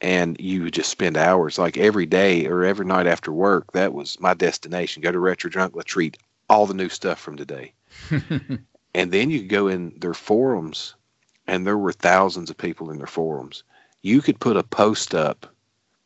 And 0.00 0.36
you 0.40 0.64
would 0.64 0.74
just 0.74 0.90
spend 0.90 1.16
hours, 1.16 1.58
like 1.58 1.76
every 1.76 2.06
day 2.06 2.46
or 2.46 2.64
every 2.64 2.86
night 2.86 3.06
after 3.06 3.32
work. 3.32 3.72
That 3.72 3.92
was 3.92 4.18
my 4.20 4.34
destination. 4.34 5.02
Go 5.02 5.12
to 5.12 5.18
Retro 5.18 5.50
Junk, 5.50 5.74
let's 5.76 5.96
read 5.96 6.18
all 6.48 6.66
the 6.66 6.74
new 6.74 6.88
stuff 6.88 7.18
from 7.18 7.36
today. 7.36 7.72
and 8.94 9.12
then 9.12 9.30
you 9.30 9.40
could 9.40 9.48
go 9.48 9.68
in 9.68 9.92
their 9.98 10.14
forums, 10.14 10.94
and 11.46 11.66
there 11.66 11.78
were 11.78 11.92
thousands 11.92 12.50
of 12.50 12.56
people 12.56 12.90
in 12.90 12.98
their 12.98 13.06
forums. 13.06 13.62
You 14.02 14.20
could 14.20 14.40
put 14.40 14.56
a 14.56 14.62
post 14.62 15.14
up 15.14 15.52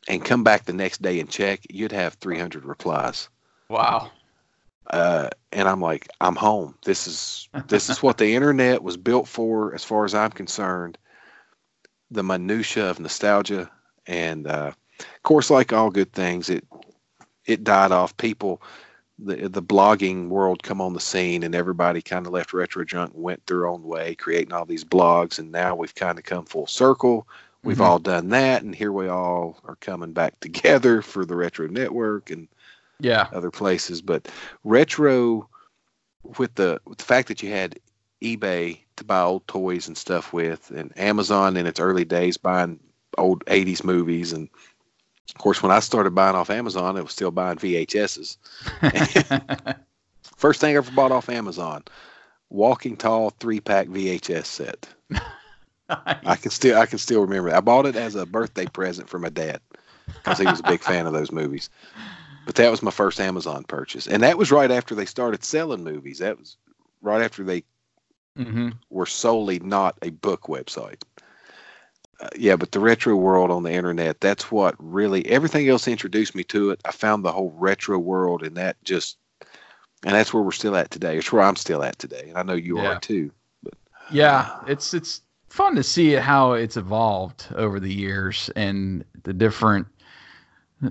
and 0.07 0.25
come 0.25 0.43
back 0.43 0.65
the 0.65 0.73
next 0.73 1.01
day 1.01 1.19
and 1.19 1.29
check, 1.29 1.61
you'd 1.69 1.91
have 1.91 2.15
300 2.15 2.65
replies. 2.65 3.29
Wow. 3.73 4.11
Uh, 4.89 5.29
and 5.51 5.67
I'm 5.67 5.81
like, 5.81 6.07
I'm 6.21 6.35
home. 6.35 6.75
This 6.85 7.07
is 7.07 7.49
this 7.67 7.89
is 7.89 8.03
what 8.03 8.17
the 8.17 8.35
internet 8.35 8.83
was 8.83 8.97
built 8.97 9.27
for, 9.27 9.73
as 9.73 9.83
far 9.83 10.05
as 10.05 10.13
I'm 10.13 10.31
concerned. 10.31 10.97
The 12.11 12.23
minutia 12.23 12.89
of 12.89 12.99
nostalgia, 12.99 13.69
and 14.05 14.45
uh, 14.45 14.71
of 14.99 15.23
course, 15.23 15.49
like 15.49 15.73
all 15.73 15.89
good 15.89 16.11
things, 16.13 16.49
it 16.49 16.65
it 17.45 17.63
died 17.63 17.91
off. 17.91 18.15
People, 18.17 18.61
the 19.17 19.47
the 19.47 19.63
blogging 19.63 20.27
world 20.27 20.61
come 20.61 20.81
on 20.81 20.93
the 20.93 20.99
scene, 20.99 21.43
and 21.43 21.55
everybody 21.55 22.01
kind 22.01 22.27
of 22.27 22.33
left 22.33 22.53
retro 22.53 22.83
junk, 22.83 23.11
went 23.15 23.45
their 23.47 23.65
own 23.65 23.83
way, 23.83 24.15
creating 24.15 24.53
all 24.53 24.65
these 24.65 24.83
blogs, 24.85 25.39
and 25.39 25.51
now 25.51 25.75
we've 25.75 25.95
kind 25.95 26.19
of 26.19 26.25
come 26.25 26.45
full 26.45 26.67
circle. 26.67 27.27
We've 27.63 27.77
Mhm. 27.77 27.85
all 27.85 27.99
done 27.99 28.29
that, 28.29 28.61
and 28.63 28.75
here 28.75 28.91
we 28.91 29.07
all 29.07 29.57
are 29.63 29.77
coming 29.77 30.11
back 30.11 30.39
together 30.41 31.01
for 31.01 31.25
the 31.25 31.35
retro 31.35 31.67
network, 31.67 32.29
and 32.29 32.47
Yeah. 32.99 33.27
other 33.33 33.51
places. 33.51 34.01
But 34.01 34.27
retro, 34.63 35.49
with 36.37 36.55
the 36.55 36.79
with 36.85 36.97
the 36.99 37.03
fact 37.03 37.27
that 37.27 37.43
you 37.43 37.51
had 37.51 37.79
eBay 38.23 38.79
to 38.95 39.03
buy 39.03 39.21
old 39.21 39.47
toys 39.47 39.87
and 39.87 39.97
stuff 39.97 40.33
with, 40.33 40.71
and 40.71 40.97
Amazon 40.97 41.57
in 41.57 41.67
its 41.67 41.79
early 41.79 42.05
days 42.05 42.37
buying 42.37 42.79
old 43.17 43.43
'80s 43.45 43.83
movies, 43.83 44.31
and 44.33 44.49
of 45.29 45.37
course 45.37 45.61
when 45.61 45.71
I 45.71 45.79
started 45.79 46.15
buying 46.15 46.35
off 46.35 46.49
Amazon, 46.49 46.97
I 46.97 47.01
was 47.01 47.11
still 47.11 47.31
buying 47.31 47.57
VHSs. 47.57 48.37
First 50.37 50.61
thing 50.61 50.75
I 50.75 50.77
ever 50.77 50.91
bought 50.91 51.11
off 51.11 51.29
Amazon, 51.29 51.83
Walking 52.49 52.95
Tall 52.95 53.31
three 53.31 53.59
pack 53.59 53.87
VHS 53.87 54.45
set. 54.45 54.87
I 55.89 56.35
can 56.35 56.51
still 56.51 56.79
I 56.79 56.85
can 56.85 56.97
still 56.97 57.21
remember. 57.21 57.49
It. 57.49 57.55
I 57.55 57.59
bought 57.59 57.85
it 57.85 57.95
as 57.95 58.15
a 58.15 58.25
birthday 58.25 58.65
present 58.65 59.09
for 59.09 59.19
my 59.19 59.29
dad 59.29 59.59
because 60.07 60.39
he 60.39 60.45
was 60.45 60.59
a 60.59 60.63
big 60.63 60.81
fan 60.81 61.05
of 61.05 61.13
those 61.13 61.31
movies. 61.31 61.69
But 62.45 62.55
that 62.55 62.71
was 62.71 62.83
my 62.83 62.91
first 62.91 63.19
Amazon 63.19 63.63
purchase, 63.63 64.07
and 64.07 64.23
that 64.23 64.37
was 64.37 64.51
right 64.51 64.71
after 64.71 64.95
they 64.95 65.05
started 65.05 65.43
selling 65.43 65.83
movies. 65.83 66.19
That 66.19 66.37
was 66.39 66.57
right 67.01 67.21
after 67.23 67.43
they 67.43 67.63
hmm 68.37 68.83
were 68.89 69.05
solely 69.05 69.59
not 69.59 69.97
a 70.01 70.09
book 70.09 70.43
website. 70.43 71.01
Uh, 72.19 72.29
yeah, 72.37 72.55
but 72.55 72.71
the 72.71 72.79
retro 72.79 73.15
world 73.15 73.51
on 73.51 73.63
the 73.63 73.71
internet—that's 73.71 74.51
what 74.51 74.75
really 74.79 75.25
everything 75.27 75.67
else 75.69 75.87
introduced 75.87 76.35
me 76.35 76.43
to 76.43 76.71
it. 76.71 76.81
I 76.85 76.91
found 76.91 77.23
the 77.25 77.31
whole 77.31 77.51
retro 77.57 77.97
world, 77.99 78.43
and 78.43 78.57
that 78.57 78.81
just 78.83 79.17
and 80.05 80.13
that's 80.15 80.33
where 80.33 80.43
we're 80.43 80.51
still 80.51 80.75
at 80.75 80.91
today. 80.91 81.17
It's 81.17 81.31
where 81.31 81.43
I'm 81.43 81.55
still 81.57 81.83
at 81.83 81.99
today, 81.99 82.27
and 82.29 82.37
I 82.37 82.43
know 82.43 82.53
you 82.53 82.81
Yeah. 82.81 82.83
are 82.83 82.95
too. 82.97 83.31
But 83.63 83.73
Yeah, 84.07 84.49
it's 84.65 84.93
it's 84.93 85.21
fun 85.49 85.75
to 85.75 85.83
see 85.83 86.13
how 86.13 86.53
it's 86.53 86.77
evolved 86.77 87.47
over 87.55 87.79
the 87.79 87.93
years 87.93 88.49
and 88.55 89.03
the 89.23 89.33
different 89.33 89.87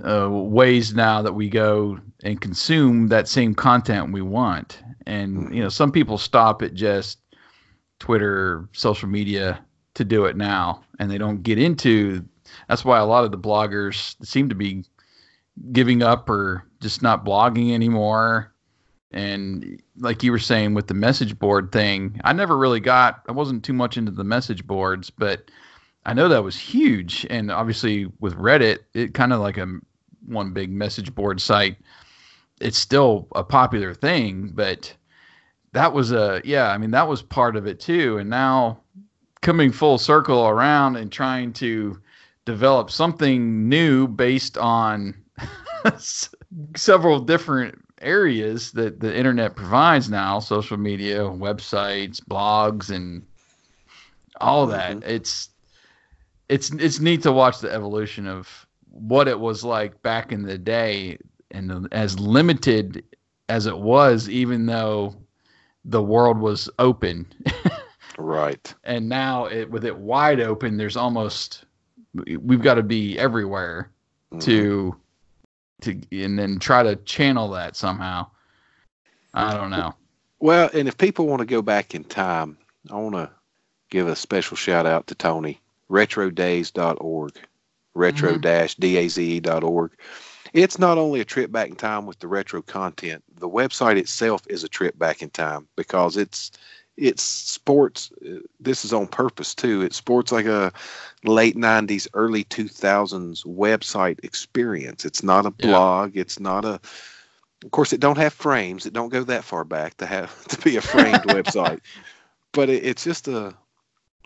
uh, 0.05 0.29
ways 0.31 0.95
now 0.95 1.23
that 1.23 1.33
we 1.33 1.49
go 1.49 1.99
and 2.23 2.41
consume 2.41 3.09
that 3.09 3.29
same 3.29 3.55
content 3.55 4.13
we 4.13 4.23
want. 4.23 4.83
And 5.07 5.55
you 5.55 5.63
know, 5.63 5.69
some 5.69 5.93
people 5.93 6.19
stop 6.19 6.63
at 6.63 6.75
just 6.75 7.19
Twitter, 7.99 8.69
social 8.73 9.09
media 9.09 9.65
to 9.95 10.05
do 10.05 10.25
it 10.25 10.37
now, 10.37 10.83
and 10.99 11.11
they 11.11 11.19
don't 11.19 11.43
get 11.43 11.59
into. 11.59 12.25
That's 12.69 12.85
why 12.85 12.99
a 12.99 13.07
lot 13.07 13.25
of 13.25 13.31
the 13.31 13.39
bloggers 13.39 14.17
seem 14.25 14.49
to 14.49 14.55
be 14.55 14.85
giving 15.73 16.03
up 16.03 16.29
or 16.29 16.65
just 16.81 17.03
not 17.03 17.25
blogging 17.25 17.73
anymore. 17.73 18.53
And 19.13 19.81
like 19.99 20.23
you 20.23 20.33
were 20.33 20.39
saying 20.39 20.75
with 20.75 20.87
the 20.87 20.95
message 20.95 21.39
board 21.39 21.71
thing, 21.71 22.19
I 22.25 22.33
never 22.33 22.57
really 22.57 22.81
got, 22.81 23.23
I 23.29 23.33
wasn't 23.33 23.63
too 23.63 23.75
much 23.75 23.97
into 23.99 24.11
the 24.11 24.25
message 24.25 24.67
boards, 24.67 25.11
but 25.11 25.51
I 26.05 26.15
know 26.15 26.29
that 26.29 26.43
was 26.43 26.59
huge. 26.59 27.27
And 27.31 27.51
obviously 27.51 28.07
with 28.21 28.35
Reddit, 28.37 28.81
it 28.95 29.15
kind 29.15 29.33
of 29.33 29.41
like 29.41 29.59
a 29.59 29.69
one 30.27 30.53
big 30.53 30.71
message 30.71 31.15
board 31.15 31.41
site. 31.41 31.77
It's 32.61 32.79
still 32.79 33.29
a 33.35 33.45
popular 33.45 33.95
thing, 33.95 34.51
but 34.55 34.93
that 35.73 35.93
was 35.93 36.13
a, 36.13 36.41
yeah, 36.45 36.71
I 36.71 36.79
mean, 36.79 36.91
that 36.93 37.09
was 37.09 37.23
part 37.23 37.57
of 37.57 37.67
it 37.67 37.81
too. 37.81 38.19
And 38.19 38.31
now 38.31 38.81
coming 39.41 39.73
full 39.73 39.99
circle 39.99 40.47
around 40.47 40.97
and 40.97 41.11
trying 41.11 41.53
to 41.55 42.01
develop 42.45 42.91
something 42.91 43.69
new 43.69 44.09
based 44.09 44.59
on 44.59 45.15
several 46.77 47.21
different 47.21 47.79
areas 48.01 48.73
that 48.73 49.01
the 49.01 49.17
internet 49.17 49.55
provides 49.55 50.11
now 50.11 50.41
social 50.41 50.77
media 50.77 51.21
websites 51.21 52.21
blogs 52.21 52.91
and 52.91 53.25
all 54.41 54.67
that 54.67 54.97
mm-hmm. 54.97 55.09
it's 55.09 55.51
it's 56.53 56.71
it's 56.73 57.01
neat 57.01 57.23
to 57.23 57.33
watch 57.33 57.61
the 57.61 57.73
evolution 57.73 58.27
of 58.27 58.67
what 58.91 59.27
it 59.27 59.41
was 59.41 59.65
like 59.65 60.01
back 60.03 60.33
in 60.33 60.43
the 60.43 60.59
day 60.59 61.17
and 61.51 61.89
as 61.93 62.19
limited 62.21 63.03
as 63.49 63.67
it 63.67 63.79
was 63.79 64.29
even 64.29 64.67
though 64.67 65.15
the 65.85 66.03
world 66.03 66.39
was 66.39 66.69
open 66.79 67.27
Right. 68.19 68.73
and 68.85 69.09
now 69.09 69.47
it 69.47 69.71
with 69.71 69.85
it 69.85 69.97
wide 69.97 70.41
open 70.41 70.77
there's 70.77 70.97
almost 70.97 71.65
we've 72.39 72.63
got 72.63 72.75
to 72.75 72.83
be 72.83 73.19
everywhere 73.19 73.91
Mhm. 74.33 74.41
to 74.43 74.97
to 75.83 76.01
and 76.13 76.39
then 76.39 76.59
try 76.59 76.83
to 76.83 76.97
channel 76.97 77.49
that 77.51 77.77
somehow 77.77 78.27
i 79.35 79.55
don't 79.55 79.71
know 79.71 79.95
Well, 80.39 80.69
and 80.75 80.87
if 80.89 80.97
people 80.99 81.27
want 81.27 81.41
to 81.41 81.47
go 81.47 81.63
back 81.63 81.95
in 81.95 82.03
time, 82.05 82.59
I 82.91 82.97
want 82.97 83.15
to 83.15 83.31
give 83.91 84.07
a 84.09 84.17
special 84.17 84.57
shout 84.57 84.87
out 84.87 85.07
to 85.07 85.15
Tony, 85.15 85.61
retrodays.org, 85.93 87.33
retro-daze.org. 87.95 89.93
It's 90.55 90.79
not 90.79 90.99
only 90.99 91.21
a 91.21 91.25
trip 91.25 91.53
back 91.53 91.69
in 91.69 91.77
time 91.77 92.07
with 92.07 92.19
the 92.21 92.29
retro 92.29 92.63
content, 92.63 93.23
the 93.39 93.49
website 93.49 93.97
itself 93.99 94.43
is 94.49 94.65
a 94.65 94.69
trip 94.69 94.99
back 94.99 95.23
in 95.23 95.31
time 95.31 95.69
because 95.77 96.17
it's 96.17 96.53
it's 96.97 97.23
sports 97.23 98.13
uh, 98.27 98.41
this 98.61 98.85
is 98.85 98.93
on 98.93 99.07
purpose 99.07 99.55
too. 99.55 99.83
It 99.83 99.95
sports 99.95 100.33
like 100.33 100.47
a 100.47 100.73
late 101.25 101.57
90s 101.57 102.09
early 102.15 102.45
2000s 102.45 103.45
website 103.45 104.25
experience. 104.25 105.05
It's 105.05 105.23
not 105.23 105.47
a 105.47 105.51
Yeah. 105.59 105.79
blog, 105.79 106.17
it's 106.17 106.41
not 106.41 106.65
a 106.65 106.81
of 107.65 107.71
course, 107.73 107.93
it 107.93 108.01
don't 108.01 108.19
have 108.19 108.33
frames. 108.35 108.87
It 108.87 108.93
don't 108.95 109.11
go 109.11 109.25
that 109.25 109.45
far 109.45 109.65
back 109.65 109.97
to 109.99 110.07
have 110.07 110.47
to 110.49 110.61
be 110.63 110.77
a 110.77 110.83
framed 110.83 111.25
website, 111.25 111.81
but 112.53 112.69
it, 112.71 112.85
it's 112.85 113.05
just 113.05 113.29
a 113.29 113.55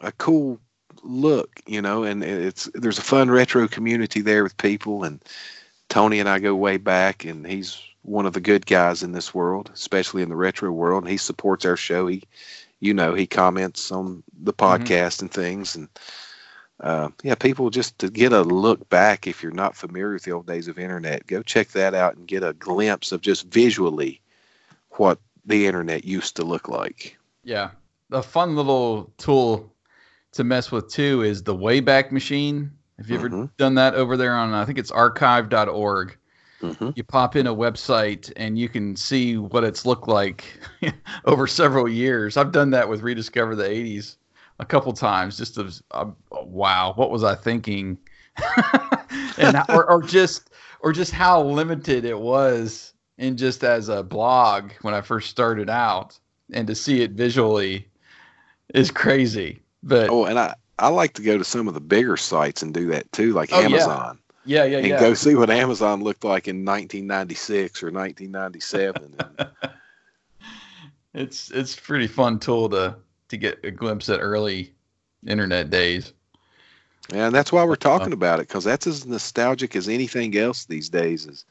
a 0.03 0.13
cool 0.13 0.61
look, 1.03 1.61
you 1.67 1.83
know. 1.83 2.05
And 2.05 2.23
it's 2.23 2.69
there's 2.75 2.99
a 2.99 3.03
fun 3.03 3.31
retro 3.31 3.69
community 3.69 4.21
there 4.21 4.43
with 4.43 4.57
people, 4.57 5.05
and 5.05 5.23
Tony 5.89 6.21
and 6.21 6.29
I 6.29 6.39
go 6.39 6.55
way 6.55 6.77
back, 6.77 7.25
and 7.25 7.47
he's 7.47 7.81
one 8.03 8.27
of 8.27 8.33
the 8.33 8.41
good 8.41 8.67
guys 8.67 9.03
in 9.03 9.13
this 9.13 9.35
world, 9.35 9.71
especially 9.75 10.23
in 10.23 10.29
the 10.29 10.37
retro 10.37 10.71
world. 10.71 11.05
And 11.05 11.11
he 11.11 11.17
supports 11.17 11.65
our 11.65 11.77
show. 11.77 12.07
He, 12.07 12.23
you 12.81 12.95
know, 12.95 13.15
he 13.15 13.27
comments 13.27 13.91
on 13.91 14.23
the 14.43 14.53
podcast 14.53 15.21
and 15.23 15.31
things, 15.31 15.77
and 15.77 15.89
uh, 16.81 17.09
yeah, 17.23 17.35
people 17.35 17.71
just 17.71 17.99
to 18.01 18.11
get 18.11 18.33
a 18.33 18.43
look 18.43 18.89
back. 18.89 19.27
If 19.27 19.43
you're 19.43 19.53
not 19.53 19.77
familiar 19.77 20.13
with 20.13 20.25
the 20.25 20.33
old 20.33 20.47
days 20.47 20.69
of 20.69 20.79
internet, 20.79 21.27
go 21.27 21.43
check 21.43 21.69
that 21.69 21.95
out 21.95 22.17
and 22.17 22.29
get 22.29 22.43
a 22.43 22.53
glimpse 22.53 23.13
of 23.13 23.21
just 23.21 23.47
visually 23.47 24.21
what 24.93 25.19
the 25.45 25.67
internet 25.67 26.05
used 26.05 26.37
to 26.37 26.45
look 26.45 26.69
like. 26.69 27.17
yeah 27.45 27.71
a 28.11 28.23
fun 28.23 28.57
little 28.57 29.11
tool 29.19 29.73
to 30.37 30.45
mess 30.45 30.71
with 30.71 30.89
too 30.91 31.23
is 31.23 31.43
the 31.43 31.55
wayback 31.55 32.13
machine 32.13 32.71
have 32.99 33.09
you 33.11 33.17
ever 33.17 33.29
Mhm. 33.29 33.51
done 33.59 33.75
that 33.75 33.95
over 33.95 34.17
there 34.17 34.35
on 34.35 34.53
i 34.55 34.65
think 34.65 34.79
it's 34.79 34.91
archive.org 34.91 36.17
hmm 36.61 36.91
you 36.95 37.05
pop 37.05 37.37
in 37.37 37.47
a 37.47 37.55
website 37.55 38.33
and 38.37 38.59
you 38.59 38.69
can 38.69 38.97
see 38.97 39.37
what 39.37 39.65
it's 39.65 39.85
looked 39.85 40.09
like 40.09 40.59
over 41.27 41.47
several 41.47 41.87
years. 41.89 42.39
I've 42.39 42.53
done 42.53 42.71
that 42.71 42.89
with 42.89 43.03
Rediscover 43.03 43.55
the 43.55 43.69
80s 43.69 44.17
a 44.61 44.65
couple 44.65 44.93
times 44.95 45.37
just 45.37 45.59
as 45.59 45.83
uh, 45.91 46.07
wow, 46.31 46.95
what 46.97 47.11
was 47.11 47.23
I 47.23 47.35
thinking? 47.35 47.99
and 49.39 49.59
or, 49.69 49.91
or 49.91 50.03
just 50.03 50.51
or 50.81 50.93
just 50.93 51.13
how 51.13 51.43
limited 51.43 52.07
it 52.07 52.19
was 52.19 52.95
in 53.19 53.37
just 53.37 53.63
as 53.63 53.91
a 53.91 54.03
blog 54.03 54.73
when 54.83 54.95
I 54.95 55.03
first 55.03 55.29
started 55.31 55.69
out 55.69 56.19
and 56.53 56.67
to 56.67 56.75
see 56.75 57.03
it 57.03 57.13
visually 57.13 57.89
is 58.75 58.91
crazy. 58.91 59.63
But 59.87 60.11
Oh, 60.11 60.25
and 60.27 60.39
I 60.39 60.55
I 60.79 60.89
like 60.89 61.15
to 61.15 61.23
go 61.23 61.39
to 61.39 61.45
some 61.45 61.69
of 61.69 61.75
the 61.75 61.81
bigger 61.81 62.17
sites 62.17 62.61
and 62.63 62.75
do 62.75 62.89
that 62.89 63.11
too, 63.13 63.33
like 63.33 63.51
Oh, 63.53 63.61
yeah. 63.61 63.67
Amazon, 63.67 64.19
yeah, 64.45 64.65
yeah, 64.65 64.79
and 64.79 64.89
yeah. 64.89 65.01
go 65.01 65.15
see 65.15 65.35
what 65.35 65.49
Amazon 65.49 66.03
looked 66.03 66.25
like 66.25 66.49
in 66.49 66.65
1996 66.65 67.83
or 67.83 67.91
1997. 67.91 69.17
it's 71.15 71.51
it's 71.51 71.77
pretty 71.77 72.07
fun 72.07 72.39
tool 72.39 72.69
to 72.71 72.97
to 73.29 73.37
get 73.37 73.59
a 73.65 73.71
glimpse 73.71 74.09
at 74.09 74.21
early 74.21 74.73
internet 75.27 75.71
days. 75.71 76.13
and 77.13 77.35
that's 77.35 77.53
why 77.53 77.65
we're 77.65 77.75
talking 77.77 78.13
about 78.13 78.39
it 78.41 78.49
because 78.49 78.65
that's 78.65 78.87
as 78.87 79.07
nostalgic 79.07 79.75
as 79.77 79.89
anything 79.89 80.37
else 80.37 80.65
these 80.67 80.89
days. 80.89 81.27
Is 81.27 81.45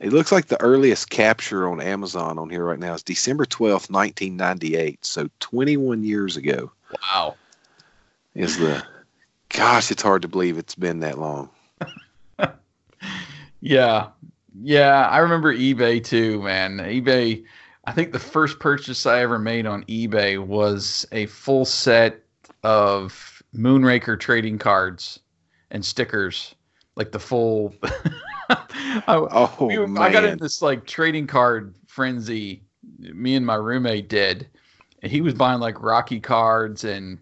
it 0.00 0.12
looks 0.12 0.30
like 0.32 0.46
the 0.46 0.60
earliest 0.62 1.10
capture 1.10 1.68
on 1.68 1.80
Amazon 1.80 2.38
on 2.38 2.50
here 2.50 2.64
right 2.64 2.78
now 2.78 2.94
is 2.94 3.02
December 3.02 3.44
12th, 3.44 3.90
1998. 3.90 5.04
So 5.04 5.28
21 5.40 6.04
years 6.04 6.36
ago 6.36 6.70
Wow. 7.02 7.36
is 8.34 8.56
the. 8.58 8.82
Gosh, 9.50 9.90
it's 9.90 10.02
hard 10.02 10.22
to 10.22 10.28
believe 10.28 10.58
it's 10.58 10.74
been 10.74 11.00
that 11.00 11.18
long. 11.18 11.50
Yeah. 13.60 14.08
Yeah, 14.60 15.08
I 15.08 15.18
remember 15.18 15.54
eBay 15.54 16.02
too, 16.04 16.42
man. 16.42 16.78
eBay 16.78 17.44
I 17.84 17.92
think 17.92 18.12
the 18.12 18.18
first 18.18 18.58
purchase 18.60 19.06
I 19.06 19.20
ever 19.22 19.38
made 19.38 19.66
on 19.66 19.82
eBay 19.84 20.38
was 20.44 21.06
a 21.10 21.26
full 21.26 21.64
set 21.64 22.22
of 22.62 23.42
Moonraker 23.54 24.18
trading 24.20 24.58
cards 24.58 25.18
and 25.70 25.84
stickers, 25.84 26.54
like 26.96 27.12
the 27.12 27.18
full 27.18 27.74
I, 28.50 29.02
Oh 29.30 29.66
we 29.66 29.78
were- 29.78 29.86
man, 29.86 30.02
I 30.02 30.12
got 30.12 30.24
in 30.24 30.38
this 30.38 30.62
like 30.62 30.86
trading 30.86 31.26
card 31.26 31.74
frenzy. 31.86 32.62
Me 32.98 33.34
and 33.34 33.44
my 33.46 33.54
roommate 33.54 34.08
did. 34.08 34.48
And 35.02 35.12
he 35.12 35.20
was 35.20 35.34
buying 35.34 35.60
like 35.60 35.82
Rocky 35.82 36.18
cards 36.20 36.84
and 36.84 37.18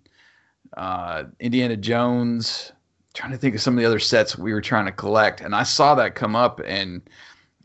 uh, 0.77 1.25
Indiana 1.41 1.77
Jones. 1.77 2.73
Trying 3.15 3.33
to 3.33 3.39
think 3.39 3.55
of 3.55 3.61
some 3.62 3.75
of 3.75 3.81
the 3.81 3.87
other 3.87 3.99
sets 3.99 4.37
we 4.37 4.53
were 4.53 4.61
trying 4.61 4.85
to 4.87 4.93
collect, 4.93 5.41
and 5.41 5.55
I 5.55 5.62
saw 5.62 5.95
that 5.95 6.15
come 6.15 6.37
up, 6.37 6.61
and 6.67 7.01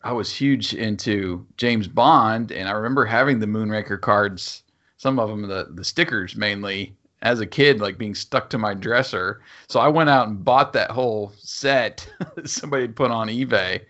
I 0.01 0.13
was 0.13 0.33
huge 0.33 0.73
into 0.73 1.45
James 1.57 1.89
Bond, 1.89 2.53
and 2.53 2.69
I 2.69 2.71
remember 2.71 3.03
having 3.03 3.39
the 3.39 3.47
Moonraker 3.47 3.99
cards, 3.99 4.63
some 4.95 5.19
of 5.19 5.27
them 5.29 5.41
the 5.47 5.67
the 5.73 5.83
stickers 5.83 6.37
mainly 6.37 6.95
as 7.21 7.39
a 7.39 7.45
kid, 7.45 7.79
like 7.79 7.97
being 7.97 8.15
stuck 8.15 8.49
to 8.49 8.57
my 8.57 8.73
dresser. 8.73 9.41
So 9.67 9.79
I 9.79 9.87
went 9.87 10.09
out 10.09 10.27
and 10.27 10.43
bought 10.43 10.73
that 10.73 10.91
whole 10.91 11.31
set 11.37 12.07
that 12.35 12.49
somebody 12.49 12.83
had 12.83 12.95
put 12.95 13.11
on 13.11 13.27
eBay, 13.27 13.81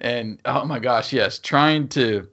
and 0.00 0.40
oh 0.44 0.64
my 0.64 0.78
gosh, 0.78 1.12
yes, 1.12 1.38
trying 1.38 1.88
to 1.88 2.28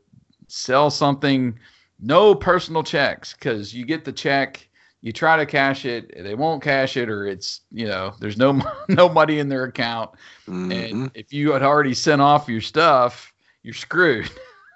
sell 0.48 0.90
something, 0.90 1.58
no 2.00 2.34
personal 2.36 2.84
checks, 2.84 3.34
because 3.34 3.74
you 3.74 3.86
get 3.86 4.06
the 4.06 4.12
check, 4.14 4.68
you 5.02 5.12
try 5.12 5.38
to 5.38 5.46
cash 5.46 5.86
it, 5.86 6.14
they 6.24 6.36
won't 6.36 6.62
cash 6.62 6.96
it, 6.98 7.10
or 7.10 7.26
it's 7.26 7.62
you 7.72 7.86
know 7.88 8.14
there's 8.20 8.38
no 8.38 8.62
no 8.90 9.10
money 9.10 9.40
in 9.40 9.50
their 9.50 9.64
account, 9.66 10.12
Mhm. 10.48 10.72
and 10.72 11.12
if 11.16 11.34
you 11.34 11.52
had 11.52 11.64
already 11.64 11.94
sent 11.94 12.22
off 12.22 12.48
your 12.48 12.62
stuff, 12.62 13.34
you're 13.64 13.74
screwed. 13.74 14.30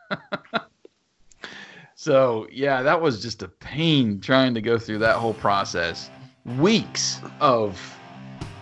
so 2.03 2.47
yeah, 2.51 2.81
that 2.81 2.99
was 2.99 3.21
just 3.21 3.43
a 3.43 3.47
pain 3.47 4.19
trying 4.19 4.53
to 4.55 4.61
go 4.61 4.77
through 4.77 4.97
that 4.97 5.15
whole 5.15 5.35
process. 5.35 6.09
Weeks 6.59 7.21
of 7.39 7.79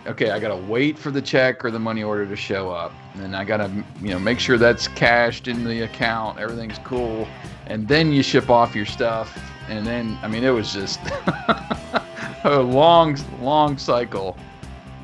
okay, 0.05 0.29
I 0.29 0.39
gotta 0.39 0.55
wait 0.55 0.95
for 0.95 1.09
the 1.09 1.23
check 1.23 1.65
or 1.65 1.71
the 1.71 1.79
money 1.79 2.03
order 2.03 2.27
to 2.27 2.35
show 2.35 2.69
up, 2.69 2.93
and 3.15 3.23
then 3.23 3.33
I 3.33 3.43
gotta 3.43 3.71
you 3.99 4.09
know 4.09 4.19
make 4.19 4.39
sure 4.39 4.59
that's 4.59 4.87
cashed 4.87 5.47
in 5.47 5.63
the 5.63 5.81
account, 5.81 6.37
everything's 6.37 6.77
cool, 6.83 7.27
and 7.65 7.87
then 7.87 8.11
you 8.11 8.21
ship 8.21 8.51
off 8.51 8.75
your 8.75 8.85
stuff, 8.85 9.35
and 9.69 9.87
then 9.87 10.19
I 10.21 10.27
mean 10.27 10.43
it 10.43 10.51
was 10.51 10.71
just 10.71 10.99
a 12.43 12.59
long, 12.59 13.17
long 13.41 13.75
cycle 13.79 14.37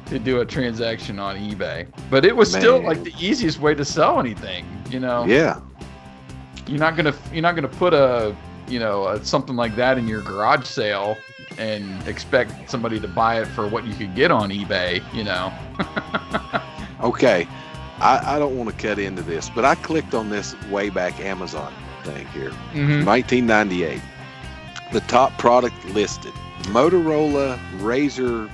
to 0.06 0.19
do 0.19 0.41
a 0.41 0.45
transaction 0.45 1.17
on 1.17 1.38
eBay, 1.38 1.88
but 2.12 2.23
it 2.23 2.36
was 2.36 2.52
still 2.52 2.84
like 2.84 3.04
the 3.04 3.13
easiest 3.19 3.60
way 3.60 3.73
to 3.73 3.84
sell 3.84 4.19
anything. 4.19 4.63
You 4.91 5.00
know, 5.00 5.26
yeah, 5.26 5.60
you're 6.68 6.80
not 6.80 6.96
gonna 6.96 7.14
you're 7.32 7.42
not 7.42 7.56
gonna 7.56 7.68
put 7.68 7.94
a 7.94 8.36
you 8.68 8.80
know 8.80 9.08
a, 9.08 9.24
something 9.24 9.56
like 9.56 9.76
that 9.76 9.98
in 9.98 10.08
your 10.08 10.22
garage 10.22 10.66
sale 10.66 11.18
and 11.58 12.08
expect 12.08 12.70
somebody 12.70 13.00
to 13.00 13.08
buy 13.08 13.42
it 13.42 13.46
for 13.46 13.68
what 13.68 13.86
you 13.86 13.94
could 13.94 14.14
get 14.16 14.32
on 14.32 14.50
eBay. 14.50 15.02
You 15.14 15.24
know. 15.24 15.54
okay. 17.02 17.48
I, 18.00 18.36
I 18.36 18.40
don't 18.40 18.56
want 18.56 18.70
to 18.70 18.76
cut 18.76 19.00
into 19.00 19.24
this, 19.24 19.50
but 19.50 19.66
I 19.66 19.74
clicked 19.74 20.14
on 20.14 20.30
this 20.30 20.56
way 20.66 20.92
back 20.92 21.20
Amazon 21.20 21.74
thing 22.04 22.28
here. 22.28 22.52
Mm-hmm. 22.74 23.06
1998. 23.06 24.02
The 24.94 25.00
top 25.02 25.36
product 25.40 25.84
listed 25.86 26.34
Motorola 26.64 27.58
RAZR 27.80 28.50